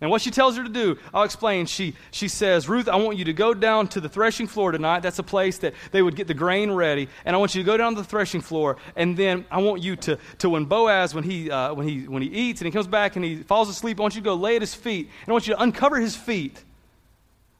And 0.00 0.10
what 0.10 0.22
she 0.22 0.30
tells 0.30 0.56
her 0.56 0.62
to 0.62 0.68
do, 0.70 0.98
I'll 1.12 1.24
explain. 1.24 1.66
She, 1.66 1.94
she 2.10 2.26
says, 2.28 2.70
Ruth, 2.70 2.88
I 2.88 2.96
want 2.96 3.18
you 3.18 3.26
to 3.26 3.34
go 3.34 3.52
down 3.52 3.86
to 3.88 4.00
the 4.00 4.08
threshing 4.08 4.46
floor 4.46 4.72
tonight. 4.72 5.00
That's 5.00 5.18
a 5.18 5.22
place 5.22 5.58
that 5.58 5.74
they 5.92 6.00
would 6.00 6.16
get 6.16 6.26
the 6.26 6.32
grain 6.32 6.70
ready. 6.70 7.08
And 7.26 7.36
I 7.36 7.38
want 7.38 7.54
you 7.54 7.62
to 7.62 7.66
go 7.66 7.76
down 7.76 7.94
to 7.94 8.00
the 8.00 8.08
threshing 8.08 8.40
floor. 8.40 8.78
And 8.96 9.14
then 9.14 9.44
I 9.50 9.58
want 9.58 9.82
you 9.82 9.96
to, 9.96 10.18
to 10.38 10.48
when 10.48 10.64
Boaz, 10.64 11.14
when 11.14 11.24
he, 11.24 11.50
uh, 11.50 11.74
when, 11.74 11.86
he, 11.86 12.08
when 12.08 12.22
he 12.22 12.28
eats 12.28 12.62
and 12.62 12.66
he 12.66 12.72
comes 12.72 12.86
back 12.86 13.16
and 13.16 13.24
he 13.24 13.42
falls 13.42 13.68
asleep, 13.68 14.00
I 14.00 14.02
want 14.02 14.14
you 14.14 14.22
to 14.22 14.24
go 14.24 14.34
lay 14.34 14.56
at 14.56 14.62
his 14.62 14.74
feet. 14.74 15.06
And 15.06 15.28
I 15.28 15.32
want 15.32 15.46
you 15.46 15.54
to 15.54 15.62
uncover 15.62 16.00
his 16.00 16.16
feet. 16.16 16.64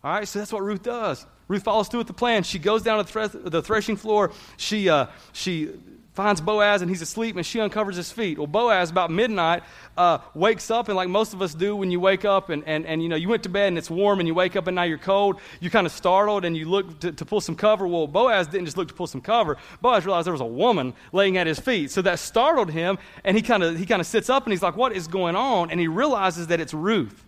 All 0.02 0.10
right, 0.10 0.26
so 0.26 0.38
that's 0.38 0.52
what 0.52 0.62
Ruth 0.62 0.82
does. 0.82 1.26
Ruth 1.50 1.64
follows 1.64 1.88
through 1.88 1.98
with 1.98 2.06
the 2.06 2.12
plan. 2.12 2.44
She 2.44 2.60
goes 2.60 2.80
down 2.80 3.04
to 3.04 3.28
the, 3.28 3.60
threshing 3.60 3.96
floor. 3.96 4.30
She, 4.56 4.88
uh, 4.88 5.06
she 5.32 5.70
finds 6.14 6.40
Boaz 6.40 6.80
and 6.80 6.88
he's 6.88 7.02
asleep 7.02 7.34
and 7.34 7.44
she 7.44 7.58
uncovers 7.58 7.96
his 7.96 8.12
feet. 8.12 8.38
Well, 8.38 8.46
Boaz, 8.46 8.88
about 8.88 9.10
midnight, 9.10 9.64
uh, 9.96 10.18
wakes 10.32 10.70
up 10.70 10.86
and 10.86 10.94
like 10.94 11.08
most 11.08 11.34
of 11.34 11.42
us 11.42 11.52
do 11.52 11.74
when 11.74 11.90
you 11.90 11.98
wake 11.98 12.24
up 12.24 12.50
and, 12.50 12.62
and, 12.68 12.86
and 12.86 13.02
you 13.02 13.08
know, 13.08 13.16
you 13.16 13.28
went 13.28 13.42
to 13.42 13.48
bed 13.48 13.66
and 13.66 13.78
it's 13.78 13.90
warm 13.90 14.20
and 14.20 14.28
you 14.28 14.34
wake 14.34 14.54
up 14.54 14.68
and 14.68 14.76
now 14.76 14.84
you're 14.84 14.96
cold, 14.96 15.40
you're 15.58 15.72
kind 15.72 15.88
of 15.88 15.92
startled 15.92 16.44
and 16.44 16.56
you 16.56 16.66
look 16.66 17.00
to, 17.00 17.10
to 17.10 17.24
pull 17.24 17.40
some 17.40 17.56
cover. 17.56 17.84
Well, 17.84 18.06
Boaz 18.06 18.46
didn't 18.46 18.66
just 18.66 18.76
look 18.76 18.86
to 18.86 18.94
pull 18.94 19.08
some 19.08 19.20
cover. 19.20 19.56
Boaz 19.80 20.06
realized 20.06 20.26
there 20.26 20.32
was 20.32 20.40
a 20.40 20.46
woman 20.46 20.94
laying 21.12 21.36
at 21.36 21.48
his 21.48 21.58
feet. 21.58 21.90
So 21.90 22.00
that 22.02 22.20
startled 22.20 22.70
him 22.70 22.96
and 23.24 23.36
he 23.36 23.42
kind 23.42 23.64
of 23.64 23.76
he 23.76 23.86
kind 23.86 24.00
of 24.00 24.06
sits 24.06 24.30
up 24.30 24.44
and 24.44 24.52
he's 24.52 24.62
like, 24.62 24.76
what 24.76 24.92
is 24.92 25.08
going 25.08 25.34
on? 25.34 25.72
And 25.72 25.80
he 25.80 25.88
realizes 25.88 26.46
that 26.46 26.60
it's 26.60 26.72
Ruth. 26.72 27.24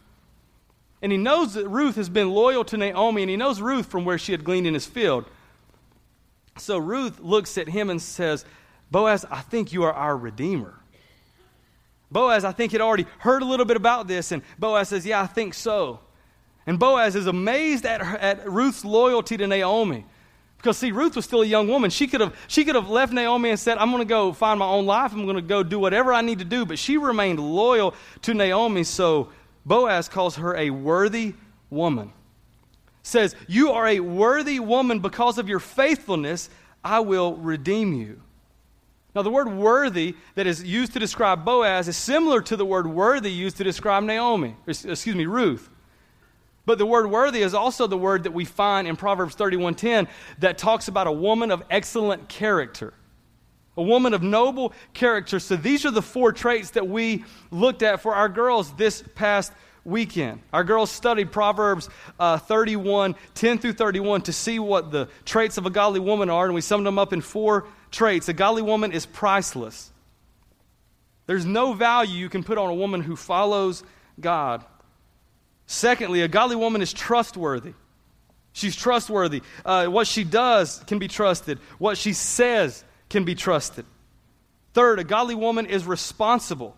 And 1.03 1.11
he 1.11 1.19
knows 1.19 1.55
that 1.55 1.69
Ruth 1.69 1.97
has 1.97 2.09
been 2.09 2.31
loyal 2.31 2.65
to 2.67 2.77
Naomi 2.77 3.23
and 3.23 3.31
he 3.31 3.37
knows 3.37 3.61
Ruth 3.61 3.87
from 3.87 4.05
where 4.05 4.19
she 4.19 4.33
had 4.33 4.45
gleaned 4.45 4.67
in 4.69 4.75
his 4.75 4.87
field. 4.87 5.25
So 6.59 6.79
Ruth 6.79 7.19
looks 7.21 7.59
at 7.59 7.69
him 7.69 7.91
and 7.91 8.01
says, 8.01 8.45
Boaz, 8.91 9.27
I 9.31 9.41
think 9.41 9.73
you 9.73 9.83
are 9.83 9.93
our 9.93 10.17
Redeemer. 10.17 10.75
Boaz, 12.11 12.45
I 12.45 12.53
think, 12.53 12.73
had 12.73 12.81
already 12.81 13.07
heard 13.19 13.43
a 13.43 13.47
little 13.47 13.65
bit 13.65 13.79
about 13.79 14.07
this, 14.07 14.33
and 14.33 14.43
Boaz 14.59 14.91
says, 14.91 15.07
Yeah, 15.07 15.23
I 15.23 15.27
think 15.27 15.55
so. 15.55 16.01
And 16.67 16.79
Boaz 16.79 17.17
is 17.17 17.27
amazed 17.27 17.87
at, 17.87 18.03
her, 18.03 18.19
at 18.19 18.49
Ruth's 18.49 18.85
loyalty 18.85 19.37
to 19.38 19.47
Naomi. 19.47 20.05
Because, 20.59 20.79
see, 20.79 20.93
Ruth 20.93 21.17
was 21.17 21.25
still 21.25 21.43
a 21.43 21.47
young 21.47 21.67
woman. 21.67 21.91
She 21.91 22.07
could 22.07 22.21
have, 22.21 22.37
she 22.47 22.65
could 22.65 22.77
have 22.77 22.88
left 22.88 23.12
Naomi 23.12 23.51
and 23.51 23.59
said, 23.59 23.79
I'm 23.79 23.91
going 23.91 24.03
to 24.03 24.09
go 24.09 24.33
find 24.33 24.61
my 24.61 24.67
own 24.67 24.87
life. 24.87 25.12
I'm 25.12 25.25
going 25.25 25.35
to 25.35 25.43
go 25.43 25.65
do 25.65 25.81
whatever 25.81 26.12
I 26.12 26.21
need 26.21 26.38
to 26.38 26.45
do. 26.45 26.65
But 26.65 26.79
she 26.79 26.99
remained 26.99 27.41
loyal 27.41 27.95
to 28.21 28.33
Naomi. 28.33 28.85
So 28.85 29.31
Boaz 29.64 30.09
calls 30.09 30.37
her 30.37 30.57
a 30.57 30.70
worthy 30.70 31.35
woman. 31.70 32.12
Says, 33.03 33.35
You 33.48 33.72
are 33.72 33.87
a 33.87 34.01
worthy 34.01 34.61
woman 34.61 35.01
because 35.01 35.38
of 35.38 35.48
your 35.48 35.61
faithfulness. 35.61 36.51
I 36.85 37.01
will 37.01 37.37
redeem 37.37 37.94
you. 37.94 38.20
Now, 39.14 39.22
the 39.22 39.31
word 39.31 39.48
worthy 39.48 40.14
that 40.37 40.46
is 40.46 40.64
used 40.64 40.94
to 40.94 40.98
describe 40.98 41.44
Boaz 41.44 41.87
is 41.87 41.96
similar 41.96 42.40
to 42.42 42.57
the 42.57 42.64
word 42.64 42.87
worthy 42.87 43.31
used 43.31 43.59
to 43.59 43.64
describe 43.64 44.05
Naomi, 44.05 44.57
excuse 44.66 45.14
me, 45.14 45.27
Ruth. 45.27 45.68
But 46.64 46.79
the 46.79 46.87
word 46.87 47.11
worthy 47.11 47.42
is 47.42 47.55
also 47.55 47.87
the 47.87 47.98
word 47.98 48.22
that 48.22 48.33
we 48.33 48.44
find 48.44 48.87
in 48.87 48.96
Proverbs 48.96 49.35
31:10 49.35 50.09
that 50.38 50.59
talks 50.59 50.88
about 50.88 51.07
a 51.07 51.12
woman 51.12 51.51
of 51.51 51.62
excellent 51.70 52.29
character. 52.29 52.94
A 53.77 53.83
woman 53.83 54.13
of 54.13 54.23
noble 54.23 54.73
character. 54.93 55.39
So 55.39 55.57
these 55.57 55.87
are 55.87 55.91
the 55.91 56.03
four 56.03 56.33
traits 56.33 56.71
that 56.71 56.87
we 56.87 57.25
looked 57.51 57.83
at 57.83 58.03
for 58.03 58.15
our 58.15 58.29
girls 58.29 58.73
this 58.75 59.03
past 59.15 59.53
weekend. 59.85 60.41
Our 60.53 60.65
girls 60.65 60.91
studied 60.91 61.33
Proverbs 61.33 61.89
uh, 62.19 62.39
31, 62.39 63.15
10 63.35 63.59
through 63.59 63.73
31 63.73 64.23
to 64.23 64.33
see 64.33 64.59
what 64.59 64.91
the 64.91 65.09
traits 65.25 65.59
of 65.59 65.67
a 65.67 65.71
godly 65.71 66.01
woman 66.01 66.31
are, 66.31 66.45
and 66.45 66.55
we 66.55 66.61
summed 66.61 66.87
them 66.87 66.99
up 66.99 67.13
in 67.13 67.21
four 67.21 67.67
traits. 67.91 68.29
A 68.29 68.33
godly 68.33 68.63
woman 68.63 68.93
is 68.93 69.07
priceless. 69.07 69.91
There's 71.27 71.47
no 71.47 71.73
value 71.73 72.15
you 72.15 72.29
can 72.29 72.45
put 72.45 72.59
on 72.59 72.69
a 72.69 72.75
woman 72.75 73.01
who 73.01 73.17
follows 73.17 73.83
God. 74.21 74.65
Secondly, 75.67 76.21
a 76.21 76.29
godly 76.29 76.57
woman 76.57 76.83
is 76.83 76.93
trustworthy. 76.93 77.75
She's 78.53 78.77
trustworthy. 78.77 79.43
Uh, 79.65 79.87
what 79.87 80.07
she 80.07 80.25
does 80.25 80.83
can 80.87 80.99
be 80.99 81.09
trusted, 81.09 81.59
what 81.79 81.97
she 81.97 82.13
says 82.13 82.85
can 83.12 83.25
be 83.25 83.37
trusted. 83.37 83.85
Third, 84.75 84.98
a 84.98 85.05
godly 85.05 85.37
woman 85.37 85.66
is 85.66 85.87
responsible. 85.87 86.77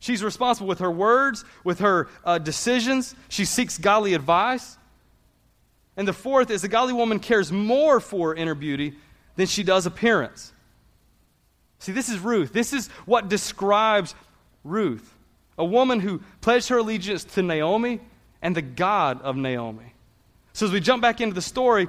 She's 0.00 0.24
responsible 0.24 0.66
with 0.66 0.78
her 0.80 0.90
words, 0.90 1.44
with 1.62 1.80
her 1.80 2.08
uh, 2.24 2.38
decisions. 2.38 3.14
She 3.28 3.44
seeks 3.44 3.78
godly 3.78 4.14
advice. 4.14 4.78
And 5.96 6.08
the 6.08 6.12
fourth 6.12 6.50
is 6.50 6.64
a 6.64 6.68
godly 6.68 6.94
woman 6.94 7.20
cares 7.20 7.52
more 7.52 8.00
for 8.00 8.34
inner 8.34 8.54
beauty 8.54 8.94
than 9.36 9.46
she 9.46 9.62
does 9.62 9.86
appearance. 9.86 10.52
See, 11.78 11.92
this 11.92 12.08
is 12.08 12.18
Ruth. 12.18 12.52
This 12.52 12.72
is 12.72 12.88
what 13.04 13.28
describes 13.28 14.14
Ruth 14.64 15.14
a 15.58 15.64
woman 15.64 16.00
who 16.00 16.22
pledged 16.40 16.68
her 16.70 16.78
allegiance 16.78 17.22
to 17.22 17.42
Naomi 17.42 18.00
and 18.40 18.56
the 18.56 18.62
God 18.62 19.20
of 19.20 19.36
Naomi. 19.36 19.92
So, 20.54 20.64
as 20.64 20.72
we 20.72 20.80
jump 20.80 21.02
back 21.02 21.20
into 21.20 21.34
the 21.34 21.42
story, 21.42 21.86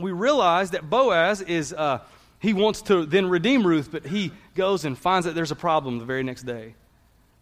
we 0.00 0.12
realize 0.12 0.70
that 0.70 0.88
Boaz 0.88 1.42
is, 1.42 1.72
uh, 1.72 1.98
he 2.40 2.52
wants 2.52 2.82
to 2.82 3.04
then 3.04 3.28
redeem 3.28 3.66
Ruth, 3.66 3.90
but 3.90 4.06
he 4.06 4.32
goes 4.54 4.84
and 4.84 4.96
finds 4.96 5.26
that 5.26 5.34
there's 5.34 5.50
a 5.50 5.56
problem 5.56 5.98
the 5.98 6.04
very 6.04 6.22
next 6.22 6.42
day. 6.44 6.74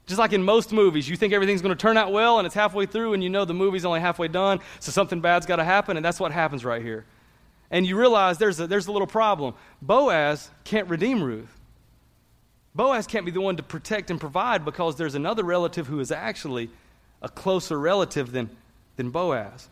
Just 0.06 0.18
like 0.18 0.32
in 0.32 0.42
most 0.42 0.72
movies, 0.72 1.08
you 1.08 1.16
think 1.16 1.32
everything's 1.32 1.62
going 1.62 1.76
to 1.76 1.80
turn 1.80 1.96
out 1.96 2.12
well, 2.12 2.38
and 2.38 2.46
it's 2.46 2.54
halfway 2.54 2.86
through, 2.86 3.12
and 3.12 3.22
you 3.22 3.28
know 3.28 3.44
the 3.44 3.54
movie's 3.54 3.84
only 3.84 4.00
halfway 4.00 4.28
done, 4.28 4.60
so 4.78 4.92
something 4.92 5.20
bad's 5.20 5.46
got 5.46 5.56
to 5.56 5.64
happen, 5.64 5.96
and 5.96 6.04
that's 6.04 6.20
what 6.20 6.32
happens 6.32 6.64
right 6.64 6.80
here. 6.80 7.04
And 7.70 7.84
you 7.84 7.98
realize 7.98 8.38
there's 8.38 8.60
a, 8.60 8.66
there's 8.66 8.86
a 8.86 8.92
little 8.92 9.08
problem. 9.08 9.54
Boaz 9.82 10.50
can't 10.64 10.88
redeem 10.88 11.22
Ruth. 11.22 11.52
Boaz 12.74 13.06
can't 13.06 13.24
be 13.24 13.32
the 13.32 13.40
one 13.40 13.56
to 13.56 13.62
protect 13.62 14.10
and 14.10 14.20
provide 14.20 14.64
because 14.64 14.96
there's 14.96 15.14
another 15.14 15.42
relative 15.42 15.86
who 15.88 15.98
is 15.98 16.12
actually 16.12 16.70
a 17.22 17.28
closer 17.28 17.78
relative 17.78 18.30
than, 18.30 18.50
than 18.96 19.10
Boaz. 19.10 19.68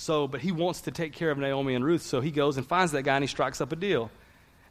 So, 0.00 0.26
but 0.26 0.40
he 0.40 0.50
wants 0.50 0.80
to 0.82 0.90
take 0.90 1.12
care 1.12 1.30
of 1.30 1.36
Naomi 1.36 1.74
and 1.74 1.84
Ruth, 1.84 2.00
so 2.00 2.22
he 2.22 2.30
goes 2.30 2.56
and 2.56 2.66
finds 2.66 2.92
that 2.92 3.02
guy 3.02 3.16
and 3.16 3.22
he 3.22 3.28
strikes 3.28 3.60
up 3.60 3.70
a 3.70 3.76
deal 3.76 4.10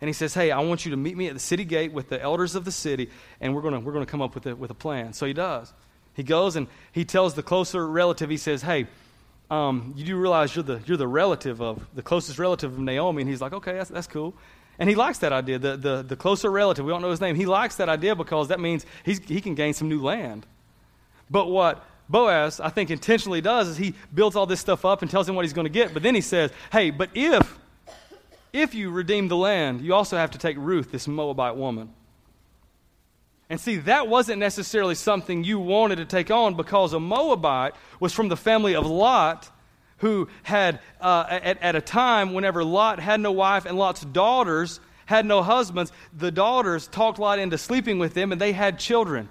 and 0.02 0.10
he 0.10 0.13
says, 0.13 0.34
Hey, 0.34 0.50
I 0.50 0.60
want 0.62 0.86
you 0.86 0.92
to 0.92 0.98
meet 0.98 1.15
me 1.15 1.28
at 1.28 1.36
the 1.36 1.39
city 1.39 1.65
gate 1.65 1.94
with 1.94 2.10
the 2.10 2.20
elders 2.20 2.56
of 2.56 2.65
the 2.65 2.72
city, 2.72 3.12
and 3.39 3.54
we're 3.54 3.62
going 3.62 3.84
we're 3.84 3.94
gonna 3.94 4.08
come 4.08 4.24
up 4.24 4.34
with 4.34 4.48
a, 4.48 4.56
with 4.56 4.72
a 4.72 4.74
plan. 4.74 5.13
So 5.13 5.28
he 5.28 5.34
does. 5.34 5.72
He 6.15 6.24
goes 6.24 6.56
and 6.56 6.65
he 6.92 7.06
tells 7.06 7.36
the 7.36 7.44
closer 7.44 7.88
relative, 7.88 8.32
he 8.32 8.38
says, 8.38 8.63
Hey, 8.63 8.88
um, 9.52 9.94
you 9.96 10.04
do 10.04 10.18
realize 10.18 10.56
you're 10.56 10.63
the, 10.63 10.82
you're 10.88 10.98
the 10.98 11.08
relative 11.08 11.62
of, 11.62 11.86
the 11.94 12.02
closest 12.02 12.39
relative 12.39 12.74
of 12.74 12.80
Naomi. 12.80 13.22
And 13.22 13.30
he's 13.30 13.39
like, 13.39 13.54
Okay, 13.54 13.74
that's, 13.74 13.92
that's 13.92 14.08
cool. 14.08 14.34
And 14.80 14.89
he 14.89 14.96
likes 14.96 15.20
that 15.20 15.32
idea, 15.32 15.60
the, 15.60 15.78
the, 15.78 16.02
the 16.02 16.15
closer 16.15 16.50
relative. 16.50 16.86
We 16.86 16.92
don't 16.92 17.04
know 17.04 17.12
his 17.12 17.22
name. 17.22 17.36
He 17.36 17.46
likes 17.46 17.76
that 17.76 17.88
idea 17.88 18.15
because 18.15 18.48
that 18.48 18.60
means 18.60 18.84
he's, 19.06 19.20
he 19.20 19.42
can 19.42 19.54
gain 19.54 19.76
some 19.76 19.89
new 19.89 20.02
land. 20.02 20.48
But 21.30 21.52
what 21.52 21.86
Boaz, 22.10 22.60
I 22.60 22.69
think, 22.69 22.89
intentionally 22.89 23.39
does 23.39 23.67
is 23.67 23.78
he 23.78 23.93
builds 24.13 24.36
all 24.36 24.48
this 24.48 24.60
stuff 24.60 24.84
up 24.84 25.02
and 25.02 25.12
tells 25.12 25.30
him 25.30 25.36
what 25.36 25.45
he's 25.45 25.54
going 25.54 25.65
to 25.65 25.72
get. 25.72 25.93
But 25.93 26.04
then 26.04 26.15
he 26.15 26.22
says, 26.22 26.52
Hey, 26.72 26.89
but 26.89 27.10
if 27.13 27.58
if 28.52 28.74
you 28.74 28.89
redeem 28.89 29.28
the 29.28 29.38
land, 29.38 29.82
you 29.82 29.93
also 29.93 30.17
have 30.17 30.32
to 30.32 30.39
take 30.39 30.58
Ruth, 30.58 30.91
this 30.91 31.08
Moabite 31.08 31.56
woman. 31.56 31.93
And 33.50 33.60
see, 33.60 33.78
that 33.78 34.08
wasn't 34.08 34.39
necessarily 34.39 34.95
something 34.95 35.43
you 35.43 35.60
wanted 35.60 35.98
to 35.98 36.06
take 36.06 36.30
on 36.32 36.56
because 36.56 36.93
a 36.93 37.00
Moabite 37.00 37.74
was 38.00 38.13
from 38.13 38.28
the 38.28 38.38
family 38.38 38.76
of 38.76 38.86
Lot, 38.86 39.50
who 39.98 40.30
had, 40.43 40.80
uh, 41.02 41.26
at, 41.30 41.62
at 41.62 41.76
a 41.76 41.82
time 41.82 42.34
whenever 42.34 42.63
Lot 42.63 43.00
had 43.00 43.19
no 43.19 43.32
wife 43.32 43.65
and 43.65 43.78
Lot's 43.78 44.02
daughters 44.02 44.80
had 45.06 45.26
no 45.26 45.41
husbands, 45.41 45.91
the 46.15 46.32
daughters 46.32 46.88
talked 46.88 47.17
Lot 47.17 47.39
into 47.39 47.58
sleeping 47.58 47.98
with 47.98 48.13
them 48.13 48.32
and 48.32 48.39
they 48.39 48.52
had 48.52 48.80
children. 48.80 49.30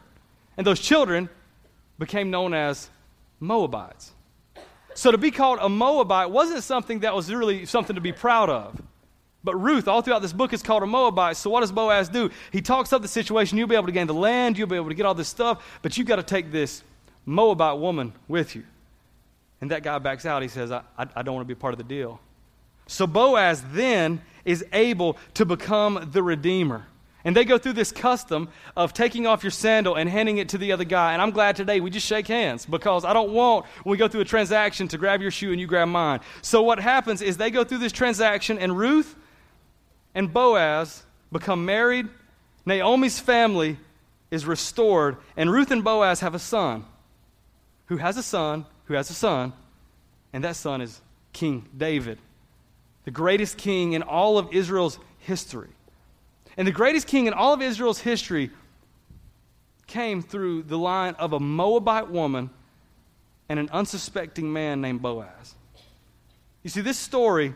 And 0.56 0.66
those 0.66 0.80
children 0.80 1.28
became 1.98 2.30
known 2.30 2.54
as 2.54 2.88
Moabites. 3.40 4.12
So 4.94 5.12
to 5.12 5.18
be 5.18 5.30
called 5.30 5.58
a 5.60 5.68
Moabite 5.68 6.30
wasn't 6.30 6.64
something 6.64 7.00
that 7.00 7.14
was 7.14 7.32
really 7.32 7.66
something 7.66 7.94
to 7.94 8.00
be 8.00 8.12
proud 8.12 8.50
of. 8.50 8.80
But 9.44 9.54
Ruth, 9.54 9.86
all 9.86 10.02
throughout 10.02 10.22
this 10.22 10.32
book, 10.32 10.52
is 10.52 10.62
called 10.62 10.82
a 10.82 10.86
Moabite. 10.86 11.36
So 11.36 11.50
what 11.50 11.60
does 11.60 11.70
Boaz 11.70 12.08
do? 12.08 12.30
He 12.50 12.60
talks 12.60 12.92
up 12.92 13.02
the 13.02 13.08
situation. 13.08 13.56
You'll 13.56 13.68
be 13.68 13.76
able 13.76 13.86
to 13.86 13.92
gain 13.92 14.08
the 14.08 14.14
land. 14.14 14.58
You'll 14.58 14.66
be 14.66 14.76
able 14.76 14.88
to 14.88 14.94
get 14.94 15.06
all 15.06 15.14
this 15.14 15.28
stuff. 15.28 15.78
But 15.82 15.96
you've 15.96 16.08
got 16.08 16.16
to 16.16 16.24
take 16.24 16.50
this 16.50 16.82
Moabite 17.24 17.78
woman 17.78 18.12
with 18.26 18.56
you. 18.56 18.64
And 19.60 19.70
that 19.70 19.82
guy 19.82 19.98
backs 19.98 20.26
out. 20.26 20.42
He 20.42 20.48
says, 20.48 20.72
I, 20.72 20.82
I, 20.98 21.06
I 21.14 21.22
don't 21.22 21.34
want 21.34 21.46
to 21.46 21.54
be 21.54 21.58
part 21.58 21.72
of 21.72 21.78
the 21.78 21.84
deal. 21.84 22.20
So 22.88 23.06
Boaz 23.06 23.62
then 23.72 24.22
is 24.44 24.64
able 24.72 25.16
to 25.34 25.44
become 25.44 26.08
the 26.10 26.22
redeemer. 26.22 26.86
And 27.24 27.36
they 27.36 27.44
go 27.44 27.58
through 27.58 27.72
this 27.72 27.90
custom 27.90 28.48
of 28.76 28.92
taking 28.92 29.26
off 29.26 29.42
your 29.42 29.50
sandal 29.50 29.96
and 29.96 30.08
handing 30.08 30.38
it 30.38 30.50
to 30.50 30.58
the 30.58 30.72
other 30.72 30.84
guy. 30.84 31.12
And 31.12 31.20
I'm 31.20 31.32
glad 31.32 31.56
today 31.56 31.80
we 31.80 31.90
just 31.90 32.06
shake 32.06 32.28
hands 32.28 32.64
because 32.64 33.04
I 33.04 33.12
don't 33.12 33.32
want, 33.32 33.66
when 33.82 33.90
we 33.90 33.96
go 33.96 34.06
through 34.06 34.20
a 34.20 34.24
transaction, 34.24 34.86
to 34.88 34.98
grab 34.98 35.20
your 35.20 35.32
shoe 35.32 35.50
and 35.50 35.60
you 35.60 35.66
grab 35.66 35.88
mine. 35.88 36.20
So 36.42 36.62
what 36.62 36.78
happens 36.78 37.20
is 37.20 37.36
they 37.36 37.50
go 37.50 37.64
through 37.64 37.78
this 37.78 37.92
transaction, 37.92 38.58
and 38.58 38.78
Ruth 38.78 39.16
and 40.14 40.32
Boaz 40.32 41.04
become 41.32 41.64
married. 41.64 42.08
Naomi's 42.64 43.18
family 43.18 43.78
is 44.30 44.46
restored, 44.46 45.16
and 45.36 45.50
Ruth 45.50 45.70
and 45.70 45.82
Boaz 45.82 46.20
have 46.20 46.34
a 46.34 46.38
son 46.38 46.84
who 47.86 47.96
has 47.96 48.16
a 48.16 48.22
son 48.22 48.64
who 48.84 48.94
has 48.94 49.10
a 49.10 49.14
son, 49.14 49.52
and 50.32 50.44
that 50.44 50.56
son 50.56 50.80
is 50.80 51.00
King 51.32 51.68
David, 51.76 52.18
the 53.04 53.10
greatest 53.10 53.58
king 53.58 53.92
in 53.92 54.02
all 54.02 54.38
of 54.38 54.52
Israel's 54.52 54.98
history. 55.18 55.70
And 56.58 56.66
the 56.66 56.72
greatest 56.72 57.06
king 57.06 57.26
in 57.26 57.32
all 57.32 57.54
of 57.54 57.62
Israel's 57.62 58.00
history 58.00 58.50
came 59.86 60.20
through 60.20 60.64
the 60.64 60.76
line 60.76 61.14
of 61.14 61.32
a 61.32 61.38
Moabite 61.40 62.10
woman 62.10 62.50
and 63.48 63.60
an 63.60 63.70
unsuspecting 63.70 64.52
man 64.52 64.80
named 64.80 65.00
Boaz. 65.00 65.54
You 66.64 66.70
see, 66.70 66.80
this 66.80 66.98
story 66.98 67.54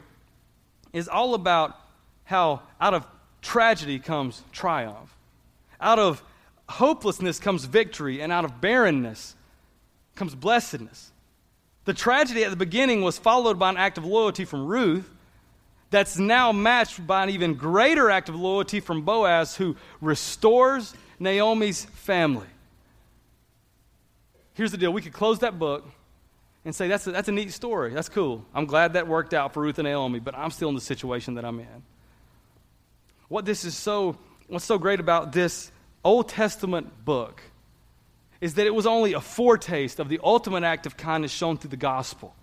is 0.93 1.09
all 1.09 1.35
about 1.35 1.77
how 2.25 2.63
out 2.81 2.95
of 2.95 3.05
tragedy 3.43 3.99
comes 3.99 4.45
triumph. 4.53 5.15
Out 5.81 5.99
of 5.99 6.23
hopelessness 6.69 7.41
comes 7.41 7.65
victory, 7.65 8.23
and 8.23 8.33
out 8.33 8.45
of 8.45 8.61
barrenness 8.61 9.35
comes 10.15 10.37
blessedness. 10.37 11.11
The 11.87 11.93
tragedy 11.93 12.45
at 12.45 12.51
the 12.51 12.57
beginning 12.57 13.03
was 13.03 13.19
followed 13.19 13.59
by 13.59 13.71
an 13.71 13.77
act 13.77 13.99
of 13.99 14.05
loyalty 14.05 14.45
from 14.45 14.65
Ruth 14.65 15.11
that's 15.93 16.19
now 16.19 16.51
matched 16.51 17.07
by 17.07 17.23
an 17.23 17.31
even 17.31 17.55
greater 17.55 18.11
act 18.11 18.29
of 18.29 18.35
loyalty 18.35 18.81
from 18.81 19.03
Boaz, 19.03 19.55
who 19.55 19.77
restores 20.01 20.95
Naomi's 21.21 21.85
family. 21.85 22.47
Here's 24.55 24.73
the 24.73 24.79
deal 24.79 24.93
we 24.93 25.03
could 25.03 25.13
close 25.13 25.39
that 25.41 25.59
book 25.59 25.89
and 26.65 26.75
say, 26.75 26.89
that's 26.89 27.07
a, 27.07 27.13
that's 27.13 27.29
a 27.29 27.33
neat 27.33 27.53
story. 27.53 27.93
That's 27.93 28.09
cool. 28.09 28.45
I'm 28.55 28.67
glad 28.67 28.95
that 28.95 29.07
worked 29.07 29.35
out 29.35 29.55
for 29.55 29.63
Ruth 29.63 29.79
and 29.79 29.87
Naomi, 29.87 30.19
but 30.19 30.35
I'm 30.35 30.51
still 30.51 30.71
in 30.71 30.75
the 30.75 30.81
situation 30.81 31.35
that 31.35 31.45
I'm 31.45 31.61
in. 31.61 31.83
What 33.29 33.45
this 33.45 33.65
is 33.65 33.77
so, 33.77 34.17
what's 34.49 34.65
so 34.65 34.79
great 34.79 35.01
about 35.01 35.33
this 35.33 35.71
Old 36.05 36.29
Testament 36.29 37.05
book 37.05 37.43
is 38.41 38.55
that 38.55 38.67
it 38.67 38.75
was 38.75 38.87
only 38.87 39.13
a 39.13 39.21
foretaste 39.21 40.01
of 40.01 40.09
the 40.09 40.21
ultimate 40.23 40.65
act 40.65 40.87
of 40.87 40.97
kindness 40.97 41.31
shown 41.31 41.59
through 41.59 41.71
the 41.71 41.77
gospel. 41.77 42.35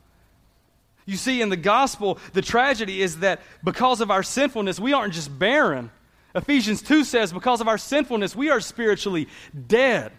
You 1.10 1.18
see, 1.18 1.42
in 1.42 1.50
the 1.50 1.58
gospel, 1.58 2.20
the 2.34 2.42
tragedy 2.44 3.02
is 3.02 3.20
that 3.22 3.42
because 3.64 4.00
of 4.00 4.12
our 4.12 4.22
sinfulness, 4.22 4.80
we 4.80 4.94
aren't 4.94 5.16
just 5.16 5.40
barren. 5.40 5.90
Ephesians 6.36 6.84
2 6.84 7.04
says, 7.04 7.34
because 7.34 7.62
of 7.62 7.68
our 7.68 7.80
sinfulness, 7.80 8.36
we 8.36 8.52
are 8.52 8.60
spiritually 8.60 9.28
dead. 9.68 10.12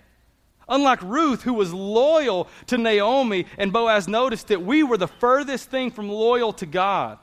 Unlike 0.69 1.03
Ruth, 1.03 1.43
who 1.43 1.55
was 1.55 1.73
loyal 1.73 2.49
to 2.67 2.77
Naomi, 2.77 3.47
and 3.57 3.73
Boaz 3.73 4.09
noticed 4.09 4.49
that 4.49 4.63
we 4.63 4.83
were 4.83 4.97
the 4.97 5.07
furthest 5.07 5.71
thing 5.71 5.93
from 5.93 6.09
loyal 6.09 6.53
to 6.55 6.67
God. 6.67 7.19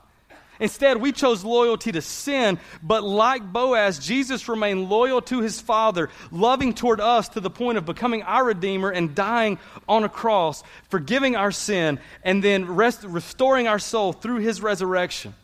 Instead, 0.60 0.98
we 0.98 1.12
chose 1.12 1.43
loyalty 1.43 1.91
to 1.91 2.02
sin, 2.02 2.60
but 2.82 3.04
like 3.04 3.43
Boaz, 3.54 4.00
Jesus 4.00 4.50
remained 4.50 4.89
loyal 4.89 5.22
to 5.24 5.41
his 5.41 5.62
Father, 5.62 6.10
loving 6.32 6.74
toward 6.74 7.00
us 7.00 7.30
to 7.30 7.39
the 7.39 7.50
point 7.50 7.78
of 7.78 7.86
becoming 7.86 8.24
our 8.24 8.46
Redeemer 8.46 8.89
and 8.89 9.13
dying 9.13 9.60
on 9.88 10.04
a 10.04 10.10
cross, 10.10 10.63
forgiving 10.89 11.36
our 11.36 11.52
sin, 11.52 12.00
and 12.24 12.43
then 12.43 12.65
rest, 12.65 13.04
restoring 13.04 13.67
our 13.67 13.80
soul 13.80 14.13
through 14.13 14.38
his 14.38 14.62
resurrection. 14.62 15.36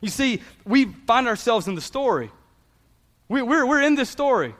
You 0.00 0.08
see, 0.08 0.42
we 0.64 0.86
find 0.86 1.28
ourselves 1.28 1.68
in 1.68 1.74
the 1.74 1.80
story. 1.80 2.30
We, 3.28 3.40
are 3.40 3.44
we're, 3.44 3.66
we're 3.66 3.82
in 3.82 3.94
this 3.94 4.10
story. 4.10 4.54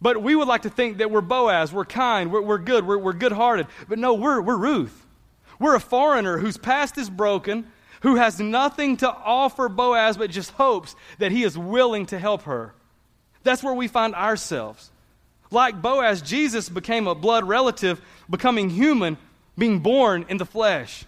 But 0.00 0.22
we 0.22 0.34
would 0.34 0.48
like 0.48 0.62
to 0.62 0.70
think 0.70 0.98
that 0.98 1.10
we're 1.10 1.20
Boaz, 1.20 1.72
we're 1.72 1.84
kind, 1.84 2.32
we're, 2.32 2.40
we're 2.40 2.58
good, 2.58 2.86
we're, 2.86 2.96
we're 2.96 3.12
good 3.12 3.32
hearted. 3.32 3.66
But 3.86 3.98
no, 3.98 4.14
we're, 4.14 4.40
we're 4.40 4.56
Ruth. 4.56 5.06
We're 5.58 5.74
a 5.74 5.80
foreigner 5.80 6.38
whose 6.38 6.56
past 6.56 6.96
is 6.96 7.10
broken 7.10 7.70
who 8.00 8.16
has 8.16 8.40
nothing 8.40 8.96
to 8.98 9.10
offer 9.10 9.68
Boaz 9.68 10.16
but 10.16 10.30
just 10.30 10.50
hopes 10.52 10.96
that 11.18 11.32
he 11.32 11.42
is 11.42 11.56
willing 11.56 12.06
to 12.06 12.18
help 12.18 12.42
her. 12.42 12.74
That's 13.42 13.62
where 13.62 13.74
we 13.74 13.88
find 13.88 14.14
ourselves. 14.14 14.90
Like 15.50 15.80
Boaz, 15.80 16.22
Jesus 16.22 16.68
became 16.68 17.06
a 17.06 17.14
blood 17.14 17.44
relative, 17.44 18.00
becoming 18.28 18.70
human, 18.70 19.18
being 19.58 19.80
born 19.80 20.26
in 20.28 20.36
the 20.36 20.46
flesh. 20.46 21.04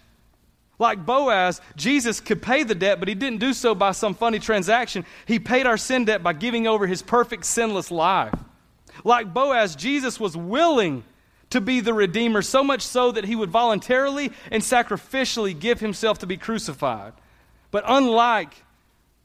Like 0.79 1.05
Boaz, 1.05 1.61
Jesus 1.75 2.19
could 2.19 2.41
pay 2.41 2.63
the 2.63 2.75
debt, 2.75 2.99
but 2.99 3.07
he 3.07 3.15
didn't 3.15 3.39
do 3.39 3.53
so 3.53 3.73
by 3.73 3.91
some 3.91 4.15
funny 4.15 4.39
transaction. 4.39 5.05
He 5.25 5.39
paid 5.39 5.65
our 5.65 5.77
sin 5.77 6.05
debt 6.05 6.23
by 6.23 6.33
giving 6.33 6.67
over 6.67 6.87
his 6.87 7.01
perfect, 7.01 7.45
sinless 7.45 7.89
life. 7.91 8.33
Like 9.03 9.33
Boaz, 9.33 9.75
Jesus 9.75 10.19
was 10.19 10.35
willing 10.35 11.03
to 11.53 11.61
be 11.61 11.81
the 11.81 11.93
Redeemer, 11.93 12.41
so 12.41 12.63
much 12.63 12.81
so 12.81 13.11
that 13.11 13.25
he 13.25 13.35
would 13.35 13.51
voluntarily 13.51 14.31
and 14.49 14.63
sacrificially 14.63 15.57
give 15.57 15.79
himself 15.79 16.17
to 16.19 16.25
be 16.25 16.35
crucified. 16.35 17.13
But 17.69 17.83
unlike 17.87 18.55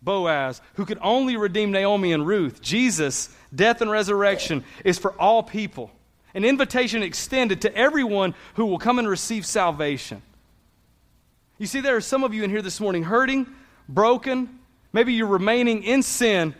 Boaz, 0.02 0.60
who 0.74 0.84
could 0.84 0.98
only 1.00 1.38
redeem 1.38 1.70
Naomi 1.70 2.12
and 2.12 2.26
Ruth, 2.26 2.60
Jesus' 2.60 3.30
death 3.54 3.80
and 3.80 3.90
resurrection 3.90 4.62
is 4.84 4.98
for 4.98 5.12
all 5.12 5.42
people, 5.42 5.90
an 6.34 6.44
invitation 6.44 7.02
extended 7.02 7.62
to 7.62 7.74
everyone 7.74 8.34
who 8.56 8.66
will 8.66 8.78
come 8.78 8.98
and 8.98 9.08
receive 9.08 9.46
salvation. 9.46 10.20
You 11.56 11.66
see, 11.66 11.80
there 11.80 11.96
are 11.96 12.02
some 12.02 12.24
of 12.24 12.34
you 12.34 12.44
in 12.44 12.50
here 12.50 12.62
this 12.62 12.78
morning 12.78 13.04
hurting, 13.04 13.46
broken, 13.88 14.58
maybe 14.92 15.14
you're 15.14 15.26
remaining 15.26 15.82
in 15.82 16.02
sin, 16.02 16.54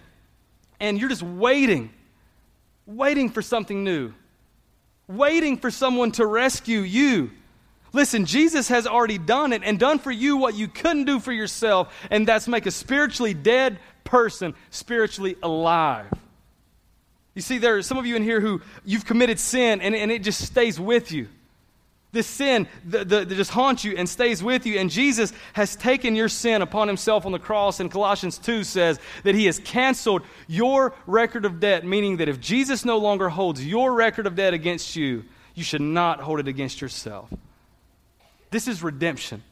and 0.81 0.99
you're 0.99 1.11
just 1.11 1.23
waiting, 1.23 1.91
waiting 2.87 3.29
for 3.29 3.43
something 3.43 3.85
new 3.85 4.15
waiting 5.09 5.57
for 5.57 5.71
someone 5.71 6.13
to 6.13 6.27
rescue 6.27 6.81
you. 6.81 7.31
Listen, 7.93 8.27
Jesus 8.27 8.69
has 8.69 8.87
already 8.87 9.19
done 9.19 9.53
it 9.53 9.63
and 9.65 9.79
done 9.79 9.99
for 9.99 10.11
you 10.11 10.37
what 10.37 10.55
you 10.55 10.69
couldn't 10.69 11.07
do 11.07 11.19
for 11.19 11.33
yourself, 11.33 11.93
and 12.11 12.29
that's 12.29 12.47
make 12.47 12.67
a 12.67 12.71
spiritually 12.71 13.35
dead 13.35 13.79
person 14.05 14.55
spiritually 14.71 15.37
alive. 15.43 16.13
You 17.35 17.43
see, 17.43 17.59
there 17.59 17.77
are 17.77 17.83
some 17.83 17.99
of 17.99 18.07
you 18.07 18.17
in 18.17 18.23
here 18.23 18.41
who 18.41 18.61
you've 18.85 19.05
committed 19.05 19.39
sin 19.39 19.81
and, 19.81 19.95
and 19.95 20.11
it 20.11 20.23
just 20.23 20.45
stays 20.45 20.81
with 20.81 21.13
you. 21.13 21.29
This 22.11 22.27
sin 22.27 22.67
that, 22.87 23.11
that 23.11 23.29
just 23.29 23.51
haunts 23.51 23.85
you 23.85 23.95
and 23.97 24.09
stays 24.09 24.43
with 24.43 24.65
you. 24.65 24.79
And 24.79 24.91
Jesus 24.91 25.33
has 25.53 25.77
taken 25.77 26.17
your 26.17 26.31
sin 26.31 26.63
upon 26.63 26.89
himself 26.89 27.27
on 27.27 27.33
the 27.33 27.39
cross. 27.39 27.81
And 27.81 27.91
Colossians 27.91 28.39
2 28.39 28.65
says 28.65 28.99
that 29.25 29.35
he 29.35 29.45
has 29.45 29.59
canceled 29.59 30.23
your 30.47 30.95
record 31.07 31.45
of 31.45 31.61
debt, 31.61 31.85
meaning 31.85 32.17
that 32.17 32.29
if 32.29 32.41
Jesus 32.41 32.85
no 32.85 32.97
longer 32.97 33.29
holds 33.29 33.65
your 33.65 33.93
record 33.93 34.27
of 34.27 34.37
debt 34.37 34.55
against 34.55 34.97
you, 34.97 35.25
you 35.55 35.63
should 35.63 35.83
not 35.83 36.21
hold 36.21 36.41
it 36.41 36.49
against 36.49 36.81
yourself. 36.81 37.31
This 38.51 38.69
is 38.69 38.83
redemption. 38.83 39.43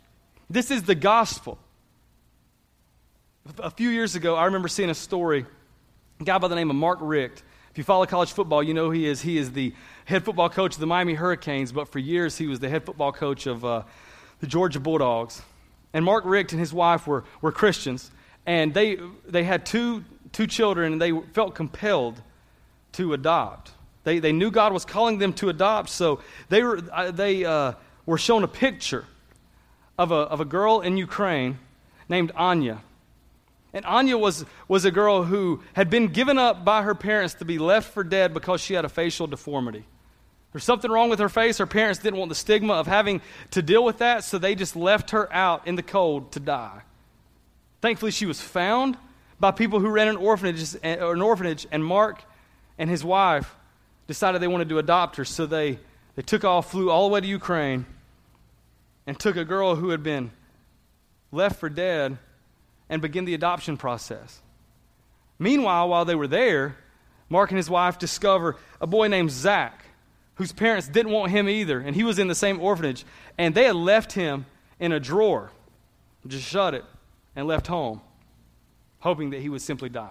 This 0.49 0.71
is 0.71 0.85
the 0.85 0.95
gospel. 0.95 1.59
A 3.59 3.71
few 3.71 3.90
years 3.90 4.14
ago, 4.14 4.35
I 4.35 4.47
remember 4.47 4.69
seeing 4.69 4.88
a 4.88 4.95
story, 4.95 5.45
a 6.21 6.25
guy 6.25 6.38
by 6.38 6.49
the 6.49 6.55
name 6.55 6.71
of 6.71 6.77
Mark 6.77 6.99
Richt. 7.03 7.42
If 7.77 7.79
you 7.79 7.85
follow 7.85 8.07
college 8.07 8.33
football, 8.33 8.62
you 8.62 8.73
know 8.73 8.89
he 8.89 9.05
is. 9.05 9.21
He 9.21 9.37
is 9.37 9.53
the 9.53 9.75
head 10.07 10.25
football 10.25 10.49
coach 10.49 10.73
of 10.73 10.81
the 10.81 10.87
Miami 10.87 11.12
Hurricanes, 11.12 11.73
but 11.73 11.89
for 11.89 11.99
years 11.99 12.39
he 12.39 12.47
was 12.47 12.59
the 12.59 12.71
head 12.71 12.87
football 12.87 13.12
coach 13.12 13.47
of 13.47 13.67
uh, 13.67 13.83
the 14.41 14.47
Georgia 14.47 14.81
Bulldogs. 14.81 15.43
And 15.93 16.03
Mark 16.03 16.25
Richt 16.25 16.53
and 16.53 16.59
his 16.59 16.73
wife 16.73 17.07
were, 17.07 17.25
were 17.43 17.53
Christians, 17.53 18.11
and 18.47 18.73
they, 18.73 18.99
they 19.29 19.45
had 19.45 19.67
two, 19.67 20.07
two 20.33 20.47
children, 20.47 20.95
and 20.95 21.03
they 21.03 21.12
felt 21.35 21.55
compelled 21.55 22.23
to 22.93 23.12
adopt. 23.12 23.73
They, 24.05 24.21
they 24.21 24.33
knew 24.33 24.51
God 24.51 24.73
was 24.73 24.87
calling 24.87 25.19
them 25.19 25.35
to 25.35 25.51
adopt, 25.51 25.91
so 25.91 26.21
they 26.49 26.62
were, 26.62 26.81
uh, 26.91 27.11
they, 27.11 27.45
uh, 27.45 27.75
were 28.07 28.17
shown 28.17 28.43
a 28.43 28.49
picture 28.49 29.05
of 29.99 30.12
a, 30.12 30.15
of 30.15 30.41
a 30.41 30.47
girl 30.47 30.81
in 30.81 30.97
Ukraine 30.97 31.59
named 32.09 32.33
Anya. 32.37 32.81
And 33.77 33.85
Anya 33.85 34.17
was, 34.17 34.47
was 34.69 34.87
a 34.87 34.91
girl 34.91 35.25
who 35.25 35.62
had 35.75 35.91
been 35.91 36.09
given 36.09 36.39
up 36.39 36.65
by 36.65 36.81
her 36.81 36.95
parents 36.95 37.35
to 37.35 37.45
be 37.45 37.59
left 37.59 37.93
for 37.93 38.03
dead 38.03 38.33
because 38.33 38.62
she 38.62 38.73
had 38.73 38.87
a 38.87 38.89
facial 38.89 39.27
deformity. 39.27 39.85
There's 40.51 40.65
something 40.65 40.91
wrong 40.91 41.11
with 41.11 41.19
her 41.19 41.29
face. 41.29 41.59
Her 41.59 41.67
parents 41.67 42.01
didn't 42.01 42.19
want 42.19 42.31
the 42.31 42.37
stigma 42.37 42.73
of 42.73 42.87
having 42.87 43.21
to 43.51 43.61
deal 43.61 43.85
with 43.85 43.99
that, 43.99 44.25
so 44.25 44.39
they 44.39 44.55
just 44.55 44.77
left 44.77 45.11
her 45.11 45.31
out 45.31 45.67
in 45.67 45.75
the 45.75 45.83
cold 45.83 46.33
to 46.33 46.41
die. 46.41 46.81
Thankfully, 47.83 48.12
she 48.12 48.25
was 48.25 48.41
found 48.41 48.97
by 49.39 49.51
people 49.51 49.79
who 49.79 49.91
ran 49.91 50.09
an 50.09 50.17
orphanage, 50.17 50.75
an 50.83 51.21
orphanage 51.21 51.67
and 51.71 51.85
Mark 51.85 52.25
and 52.79 52.89
his 52.89 53.05
wife 53.05 53.55
decided 54.07 54.41
they 54.41 54.49
wanted 54.49 54.71
to 54.71 54.79
adopt 54.79 55.17
her, 55.17 55.27
so 55.27 55.45
they, 55.45 55.79
they 56.15 56.23
took 56.23 56.45
off, 56.45 56.71
flew 56.71 56.91
all 56.91 57.11
the 57.11 57.12
way 57.12 57.21
to 57.21 57.27
Ukraine, 57.27 57.85
and 59.07 59.21
took 59.21 59.37
a 59.37 59.45
girl 59.45 59.75
who 59.75 59.91
had 59.91 60.03
been 60.03 60.31
left 61.31 61.61
for 61.61 61.69
dead 61.69 62.17
and 62.88 63.03
begin 63.03 63.25
the 63.25 63.35
adoption 63.35 63.77
process. 63.77 64.40
Meanwhile, 65.38 65.88
while 65.88 66.05
they 66.05 66.14
were 66.14 66.29
there, 66.29 66.77
Mark 67.29 67.51
and 67.51 67.57
his 67.57 67.68
wife 67.68 67.99
discover 67.99 68.57
a 68.81 68.87
boy 68.87 69.09
named 69.09 69.31
Zach 69.31 69.85
whose 70.37 70.53
parents 70.53 70.87
didn't 70.88 71.12
want 71.12 71.33
him 71.33 71.49
either, 71.49 71.81
and 71.81 71.96
he 71.96 72.05
was 72.05 72.18
in 72.18 72.29
the 72.29 72.35
same 72.35 72.61
orphanage, 72.61 73.05
and 73.38 73.55
they 73.55 73.64
had 73.64 73.75
left 73.75 74.12
him 74.12 74.46
in 74.79 74.92
a 74.92 75.01
drawer, 75.01 75.51
just 76.27 76.46
shut 76.46 76.75
it, 76.75 76.85
and 77.35 77.46
left 77.46 77.66
home, 77.66 78.01
hoping 79.01 79.31
that 79.31 79.40
he 79.40 79.49
would 79.49 79.62
simply 79.62 79.88
die. 79.88 80.11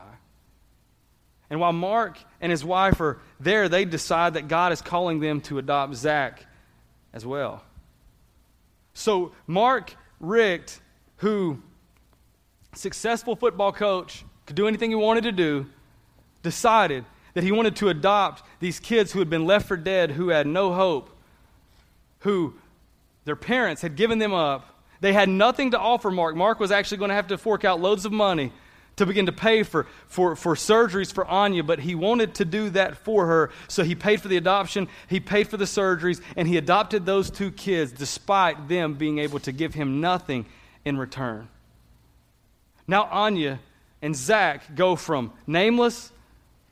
And 1.49 1.59
while 1.59 1.73
Mark 1.73 2.17
and 2.41 2.51
his 2.51 2.65
wife 2.65 2.99
are 3.01 3.19
there, 3.39 3.69
they 3.69 3.85
decide 3.85 4.33
that 4.33 4.47
God 4.47 4.71
is 4.71 4.81
calling 4.81 5.19
them 5.19 5.41
to 5.41 5.59
adopt 5.59 5.93
Zach 5.93 6.43
as 7.13 7.23
well. 7.23 7.63
So 8.95 9.31
Mark 9.45 9.95
Richt, 10.19 10.81
who 11.17 11.61
successful 12.77 13.35
football 13.35 13.71
coach, 13.71 14.23
could 14.45 14.55
do 14.55 14.67
anything 14.67 14.91
he 14.91 14.95
wanted 14.95 15.23
to 15.23 15.31
do, 15.31 15.65
decided 16.43 17.05
that 17.33 17.43
he 17.43 17.51
wanted 17.51 17.75
to 17.77 17.89
adopt 17.89 18.43
these 18.59 18.79
kids 18.79 19.11
who 19.11 19.19
had 19.19 19.29
been 19.29 19.45
left 19.45 19.67
for 19.67 19.77
dead, 19.77 20.11
who 20.11 20.29
had 20.29 20.47
no 20.47 20.73
hope, 20.73 21.09
who 22.19 22.53
their 23.25 23.35
parents 23.35 23.81
had 23.81 23.95
given 23.95 24.19
them 24.19 24.33
up. 24.33 24.83
They 25.01 25.13
had 25.13 25.27
nothing 25.27 25.71
to 25.71 25.79
offer 25.79 26.09
Mark. 26.09 26.35
Mark 26.35 26.59
was 26.59 26.71
actually 26.71 26.97
going 26.97 27.09
to 27.09 27.15
have 27.15 27.27
to 27.27 27.37
fork 27.37 27.65
out 27.65 27.81
loads 27.81 28.05
of 28.05 28.11
money 28.11 28.51
to 28.95 29.05
begin 29.05 29.25
to 29.25 29.31
pay 29.31 29.63
for, 29.63 29.87
for, 30.07 30.35
for 30.35 30.55
surgeries 30.55 31.11
for 31.11 31.25
Anya, 31.25 31.63
but 31.63 31.79
he 31.79 31.95
wanted 31.95 32.35
to 32.35 32.45
do 32.45 32.69
that 32.69 32.95
for 32.95 33.25
her. 33.25 33.51
So 33.67 33.83
he 33.83 33.93
paid 33.93 34.21
for 34.21 34.29
the 34.29 34.37
adoption, 34.37 34.87
he 35.09 35.19
paid 35.19 35.49
for 35.49 35.57
the 35.57 35.65
surgeries, 35.65 36.21
and 36.37 36.47
he 36.47 36.57
adopted 36.57 37.05
those 37.05 37.29
two 37.29 37.51
kids 37.51 37.91
despite 37.91 38.69
them 38.69 38.93
being 38.93 39.19
able 39.19 39.39
to 39.39 39.51
give 39.51 39.73
him 39.73 39.99
nothing 39.99 40.45
in 40.85 40.97
return. 40.97 41.49
Now 42.87 43.05
Anya 43.05 43.59
and 44.01 44.15
Zach 44.15 44.75
go 44.75 44.95
from 44.95 45.33
nameless 45.47 46.11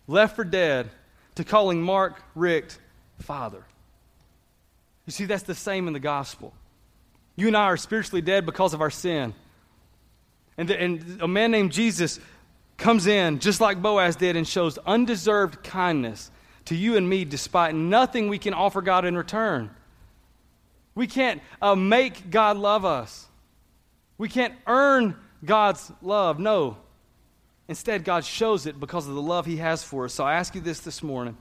left 0.08 0.36
for 0.36 0.44
dead, 0.44 0.90
to 1.36 1.44
calling 1.44 1.82
Mark 1.82 2.22
Richt 2.36 2.78
father. 3.20 3.64
You 5.06 5.12
see, 5.12 5.26
that's 5.26 5.44
the 5.44 5.56
same 5.56 5.88
in 5.88 5.94
the 5.94 6.00
gospel. 6.00 6.54
You 7.36 7.48
and 7.48 7.58
I 7.58 7.64
are 7.64 7.78
spiritually 7.78 8.22
dead 8.22 8.46
because 8.46 8.74
of 8.74 8.82
our 8.82 8.92
sin. 8.92 9.34
And, 10.58 10.70
the, 10.70 10.80
and 10.80 11.22
a 11.22 11.28
man 11.28 11.52
named 11.52 11.72
Jesus 11.72 12.20
comes 12.78 13.08
in, 13.08 13.40
just 13.40 13.60
like 13.60 13.82
Boaz 13.82 14.16
did, 14.16 14.36
and 14.36 14.48
shows 14.48 14.78
undeserved 14.86 15.64
kindness 15.64 16.30
to 16.66 16.76
you 16.76 16.96
and 16.96 17.10
me 17.10 17.26
despite 17.26 17.76
nothing 17.76 18.30
we 18.30 18.38
can 18.38 18.54
offer 18.54 18.82
God 18.82 19.06
in 19.06 19.18
return. 19.18 19.70
We 20.96 21.08
can't 21.08 21.42
uh, 21.62 21.76
make 21.76 22.30
God 22.30 22.58
love 22.58 22.86
us. 22.86 23.28
We 24.18 24.30
can't 24.30 24.54
earn 24.68 25.16
God's 25.44 25.92
love. 26.02 26.40
No. 26.40 26.78
Instead, 27.68 28.04
God 28.04 28.26
shows 28.26 28.66
it 28.66 28.80
because 28.80 29.08
of 29.08 29.16
the 29.16 29.22
love 29.22 29.46
He 29.46 29.58
has 29.58 29.84
for 29.84 30.06
us. 30.06 30.14
So 30.14 30.24
I 30.24 30.36
ask 30.36 30.56
you 30.56 30.62
this 30.62 30.80
this 30.80 31.02
morning 31.02 31.38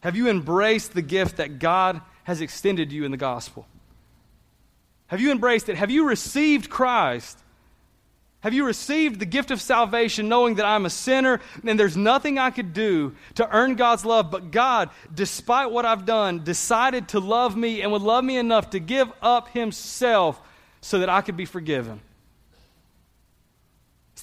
Have 0.00 0.16
you 0.16 0.28
embraced 0.28 0.94
the 0.94 1.02
gift 1.02 1.36
that 1.36 1.58
God 1.58 2.00
has 2.24 2.40
extended 2.40 2.90
to 2.90 2.96
you 2.96 3.04
in 3.04 3.10
the 3.10 3.16
gospel? 3.16 3.66
Have 5.08 5.20
you 5.20 5.30
embraced 5.30 5.68
it? 5.68 5.76
Have 5.76 5.90
you 5.90 6.08
received 6.08 6.70
Christ? 6.70 7.38
Have 8.40 8.52
you 8.52 8.66
received 8.66 9.20
the 9.20 9.26
gift 9.26 9.50
of 9.50 9.60
salvation 9.60 10.28
knowing 10.28 10.56
that 10.56 10.66
I'm 10.66 10.84
a 10.84 10.90
sinner 10.90 11.40
and 11.66 11.80
there's 11.80 11.96
nothing 11.96 12.38
I 12.38 12.50
could 12.50 12.74
do 12.74 13.14
to 13.36 13.48
earn 13.48 13.74
God's 13.74 14.04
love? 14.04 14.30
But 14.30 14.50
God, 14.50 14.90
despite 15.14 15.70
what 15.70 15.86
I've 15.86 16.04
done, 16.04 16.44
decided 16.44 17.08
to 17.08 17.20
love 17.20 17.56
me 17.56 17.80
and 17.80 17.90
would 17.90 18.02
love 18.02 18.22
me 18.22 18.36
enough 18.36 18.70
to 18.70 18.80
give 18.80 19.10
up 19.22 19.48
Himself 19.48 20.42
so 20.82 20.98
that 20.98 21.08
I 21.08 21.22
could 21.22 21.38
be 21.38 21.46
forgiven. 21.46 22.02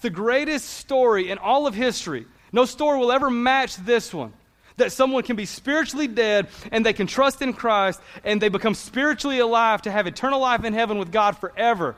The 0.01 0.09
greatest 0.09 0.67
story 0.67 1.29
in 1.29 1.37
all 1.37 1.67
of 1.67 1.75
history. 1.75 2.25
No 2.51 2.65
story 2.65 2.99
will 2.99 3.11
ever 3.11 3.29
match 3.29 3.77
this 3.77 4.13
one. 4.13 4.33
That 4.77 4.91
someone 4.91 5.23
can 5.23 5.35
be 5.35 5.45
spiritually 5.45 6.07
dead 6.07 6.47
and 6.71 6.85
they 6.85 6.93
can 6.93 7.07
trust 7.07 7.41
in 7.41 7.53
Christ 7.53 8.01
and 8.23 8.41
they 8.41 8.49
become 8.49 8.73
spiritually 8.73 9.39
alive 9.39 9.83
to 9.83 9.91
have 9.91 10.07
eternal 10.07 10.39
life 10.39 10.63
in 10.63 10.73
heaven 10.73 10.97
with 10.97 11.11
God 11.11 11.37
forever. 11.37 11.95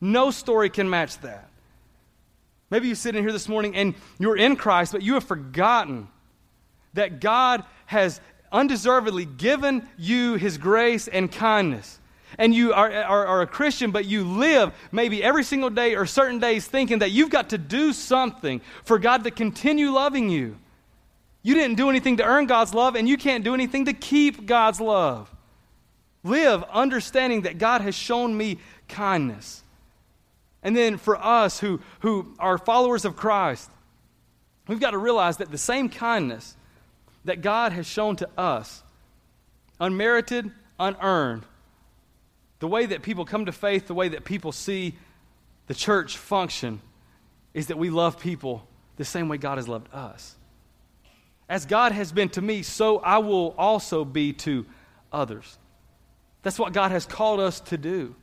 No 0.00 0.30
story 0.30 0.70
can 0.70 0.88
match 0.88 1.18
that. 1.20 1.48
Maybe 2.70 2.88
you 2.88 2.94
sit 2.94 3.14
in 3.14 3.22
here 3.22 3.32
this 3.32 3.48
morning 3.48 3.76
and 3.76 3.94
you're 4.18 4.36
in 4.36 4.56
Christ, 4.56 4.92
but 4.92 5.02
you 5.02 5.14
have 5.14 5.24
forgotten 5.24 6.08
that 6.94 7.20
God 7.20 7.64
has 7.86 8.20
undeservedly 8.50 9.24
given 9.26 9.86
you 9.98 10.34
his 10.34 10.56
grace 10.56 11.08
and 11.08 11.30
kindness. 11.30 11.98
And 12.38 12.54
you 12.54 12.72
are, 12.72 12.90
are, 12.90 13.26
are, 13.26 13.42
a 13.42 13.46
Christian, 13.46 13.90
but 13.90 14.04
you 14.04 14.24
live 14.24 14.72
maybe 14.90 15.22
every 15.22 15.44
single 15.44 15.70
day 15.70 15.94
or 15.94 16.06
certain 16.06 16.38
days 16.38 16.66
thinking 16.66 16.98
that 17.00 17.10
you've 17.10 17.30
got 17.30 17.50
to 17.50 17.58
do 17.58 17.92
something 17.92 18.60
for 18.84 18.98
God 18.98 19.24
to 19.24 19.30
continue 19.30 19.90
loving 19.90 20.28
you. 20.28 20.56
You 21.42 21.54
didn't 21.54 21.76
do 21.76 21.90
anything 21.90 22.16
to 22.16 22.24
earn 22.24 22.46
God's 22.46 22.72
love, 22.72 22.96
and 22.96 23.08
you 23.08 23.16
can't 23.16 23.44
do 23.44 23.54
anything 23.54 23.84
to 23.84 23.92
keep 23.92 24.46
God's 24.46 24.80
love. 24.80 25.30
Live 26.22 26.64
understanding 26.72 27.42
that 27.42 27.58
God 27.58 27.82
has 27.82 27.94
shown 27.94 28.36
me 28.36 28.58
kindness. 28.88 29.62
And 30.62 30.74
then 30.74 30.96
for 30.96 31.22
us 31.22 31.60
who, 31.60 31.80
who 32.00 32.34
are 32.38 32.56
followers 32.56 33.04
of 33.04 33.14
Christ, 33.14 33.70
we've 34.66 34.80
got 34.80 34.92
to 34.92 34.98
realize 34.98 35.36
that 35.36 35.50
the 35.50 35.58
same 35.58 35.90
kindness 35.90 36.56
that 37.26 37.42
God 37.42 37.72
has 37.72 37.86
shown 37.86 38.16
to 38.16 38.28
us, 38.38 38.82
unmerited, 39.78 40.50
unearned, 40.80 41.44
the 42.64 42.68
way 42.68 42.86
that 42.86 43.02
people 43.02 43.26
come 43.26 43.44
to 43.44 43.52
faith, 43.52 43.88
the 43.88 43.92
way 43.92 44.08
that 44.08 44.24
people 44.24 44.50
see 44.50 44.94
the 45.66 45.74
church 45.74 46.16
function, 46.16 46.80
is 47.52 47.66
that 47.66 47.76
we 47.76 47.90
love 47.90 48.18
people 48.18 48.66
the 48.96 49.04
same 49.04 49.28
way 49.28 49.36
God 49.36 49.58
has 49.58 49.68
loved 49.68 49.92
us. 49.92 50.34
As 51.46 51.66
God 51.66 51.92
has 51.92 52.10
been 52.10 52.30
to 52.30 52.40
me, 52.40 52.62
so 52.62 53.00
I 53.00 53.18
will 53.18 53.54
also 53.58 54.02
be 54.02 54.32
to 54.32 54.64
others. 55.12 55.58
That's 56.42 56.58
what 56.58 56.72
God 56.72 56.90
has 56.90 57.04
called 57.04 57.38
us 57.38 57.60
to 57.60 57.76
do. 57.76 58.14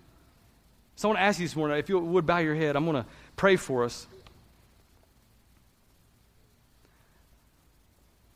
So 0.96 1.08
I 1.08 1.10
want 1.10 1.20
to 1.20 1.24
ask 1.24 1.40
you 1.40 1.46
this 1.46 1.56
morning 1.56 1.78
if 1.78 1.88
you 1.88 2.00
would 2.00 2.26
bow 2.26 2.40
your 2.40 2.56
head, 2.56 2.76
I'm 2.76 2.86
going 2.86 2.96
to 2.96 3.06
pray 3.36 3.58
for 3.58 3.84
us. 3.84 4.08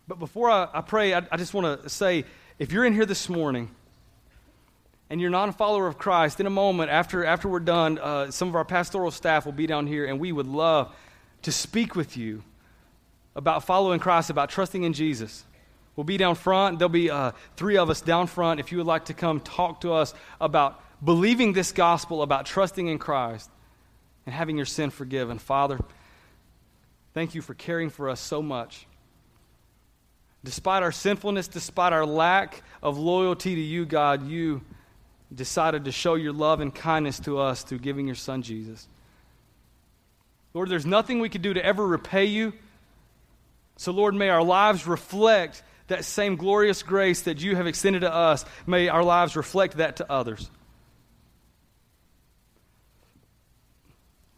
But 0.07 0.19
before 0.19 0.51
I, 0.51 0.67
I 0.71 0.81
pray, 0.81 1.15
I, 1.15 1.23
I 1.31 1.37
just 1.37 1.55
want 1.55 1.81
to 1.81 1.89
say 1.89 2.25
if 2.59 2.71
you're 2.71 2.85
in 2.85 2.93
here 2.93 3.07
this 3.07 3.27
morning 3.27 3.71
and 5.15 5.21
you're 5.21 5.31
not 5.31 5.47
a 5.47 5.53
follower 5.53 5.87
of 5.87 5.97
Christ, 5.97 6.41
in 6.41 6.45
a 6.45 6.49
moment 6.49 6.91
after, 6.91 7.23
after 7.23 7.47
we're 7.47 7.61
done, 7.61 7.97
uh, 7.99 8.29
some 8.31 8.49
of 8.49 8.55
our 8.55 8.65
pastoral 8.65 9.11
staff 9.11 9.45
will 9.45 9.53
be 9.53 9.65
down 9.65 9.87
here 9.87 10.03
and 10.03 10.19
we 10.19 10.33
would 10.33 10.45
love 10.45 10.93
to 11.43 11.53
speak 11.53 11.95
with 11.95 12.17
you 12.17 12.43
about 13.33 13.63
following 13.63 13.97
Christ, 13.97 14.29
about 14.29 14.49
trusting 14.49 14.83
in 14.83 14.91
Jesus. 14.91 15.45
We'll 15.95 16.03
be 16.03 16.17
down 16.17 16.35
front. 16.35 16.79
There'll 16.79 16.89
be 16.89 17.09
uh, 17.09 17.31
three 17.55 17.77
of 17.77 17.89
us 17.89 18.01
down 18.01 18.27
front. 18.27 18.59
If 18.59 18.73
you 18.73 18.77
would 18.79 18.87
like 18.87 19.05
to 19.05 19.13
come 19.13 19.39
talk 19.39 19.79
to 19.81 19.93
us 19.93 20.13
about 20.41 20.83
believing 21.01 21.53
this 21.53 21.71
gospel 21.71 22.21
about 22.21 22.45
trusting 22.45 22.85
in 22.85 22.99
Christ 22.99 23.49
and 24.25 24.35
having 24.35 24.57
your 24.57 24.65
sin 24.65 24.89
forgiven. 24.89 25.39
Father, 25.39 25.79
thank 27.13 27.33
you 27.33 27.41
for 27.41 27.53
caring 27.53 27.89
for 27.89 28.09
us 28.09 28.19
so 28.19 28.41
much. 28.41 28.85
Despite 30.43 30.83
our 30.83 30.91
sinfulness, 30.91 31.47
despite 31.47 31.93
our 31.93 32.05
lack 32.05 32.63
of 32.83 32.97
loyalty 32.97 33.55
to 33.55 33.61
you, 33.61 33.85
God, 33.85 34.27
you 34.27 34.61
decided 35.35 35.85
to 35.85 35.91
show 35.91 36.15
your 36.15 36.33
love 36.33 36.61
and 36.61 36.73
kindness 36.73 37.19
to 37.21 37.39
us 37.39 37.63
through 37.63 37.79
giving 37.79 38.07
your 38.07 38.15
son 38.15 38.41
Jesus. 38.41 38.87
Lord, 40.53 40.69
there's 40.69 40.85
nothing 40.85 41.19
we 41.19 41.29
could 41.29 41.41
do 41.41 41.53
to 41.53 41.63
ever 41.63 41.85
repay 41.85 42.25
you. 42.25 42.53
So, 43.77 43.91
Lord, 43.91 44.15
may 44.15 44.29
our 44.29 44.43
lives 44.43 44.87
reflect 44.87 45.61
that 45.87 46.05
same 46.05 46.37
glorious 46.37 46.81
grace 46.81 47.23
that 47.23 47.41
you 47.41 47.55
have 47.55 47.67
extended 47.67 47.99
to 47.99 48.13
us. 48.13 48.45
May 48.65 48.87
our 48.87 49.03
lives 49.03 49.35
reflect 49.35 49.77
that 49.77 49.97
to 49.97 50.09
others. 50.11 50.49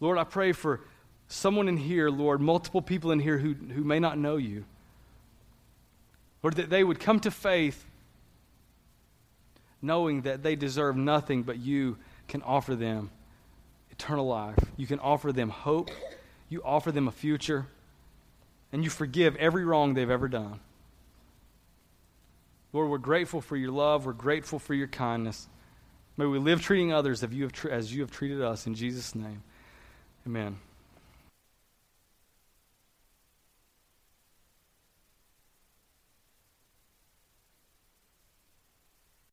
Lord, 0.00 0.18
I 0.18 0.24
pray 0.24 0.52
for 0.52 0.80
someone 1.28 1.68
in 1.68 1.76
here, 1.76 2.10
Lord, 2.10 2.40
multiple 2.40 2.82
people 2.82 3.12
in 3.12 3.20
here 3.20 3.38
who, 3.38 3.54
who 3.54 3.84
may 3.84 4.00
not 4.00 4.18
know 4.18 4.36
you. 4.36 4.64
Lord, 6.42 6.54
that 6.54 6.70
they 6.70 6.84
would 6.84 7.00
come 7.00 7.20
to 7.20 7.30
faith 7.30 7.84
knowing 9.80 10.22
that 10.22 10.42
they 10.42 10.56
deserve 10.56 10.96
nothing, 10.96 11.42
but 11.42 11.58
you 11.58 11.96
can 12.26 12.42
offer 12.42 12.74
them 12.74 13.10
eternal 13.90 14.26
life. 14.26 14.58
You 14.76 14.86
can 14.86 14.98
offer 15.00 15.32
them 15.32 15.50
hope. 15.50 15.90
You 16.48 16.62
offer 16.64 16.92
them 16.92 17.08
a 17.08 17.12
future. 17.12 17.66
And 18.72 18.84
you 18.84 18.90
forgive 18.90 19.36
every 19.36 19.64
wrong 19.64 19.94
they've 19.94 20.10
ever 20.10 20.28
done. 20.28 20.60
Lord, 22.72 22.90
we're 22.90 22.98
grateful 22.98 23.40
for 23.40 23.56
your 23.56 23.72
love. 23.72 24.04
We're 24.04 24.12
grateful 24.12 24.58
for 24.58 24.74
your 24.74 24.88
kindness. 24.88 25.48
May 26.16 26.26
we 26.26 26.38
live 26.38 26.60
treating 26.60 26.92
others 26.92 27.22
as 27.22 27.32
you 27.94 28.02
have, 28.02 28.10
treated 28.10 28.42
us. 28.42 28.66
In 28.66 28.74
Jesus' 28.74 29.14
name. 29.14 29.42
Amen. 30.26 30.58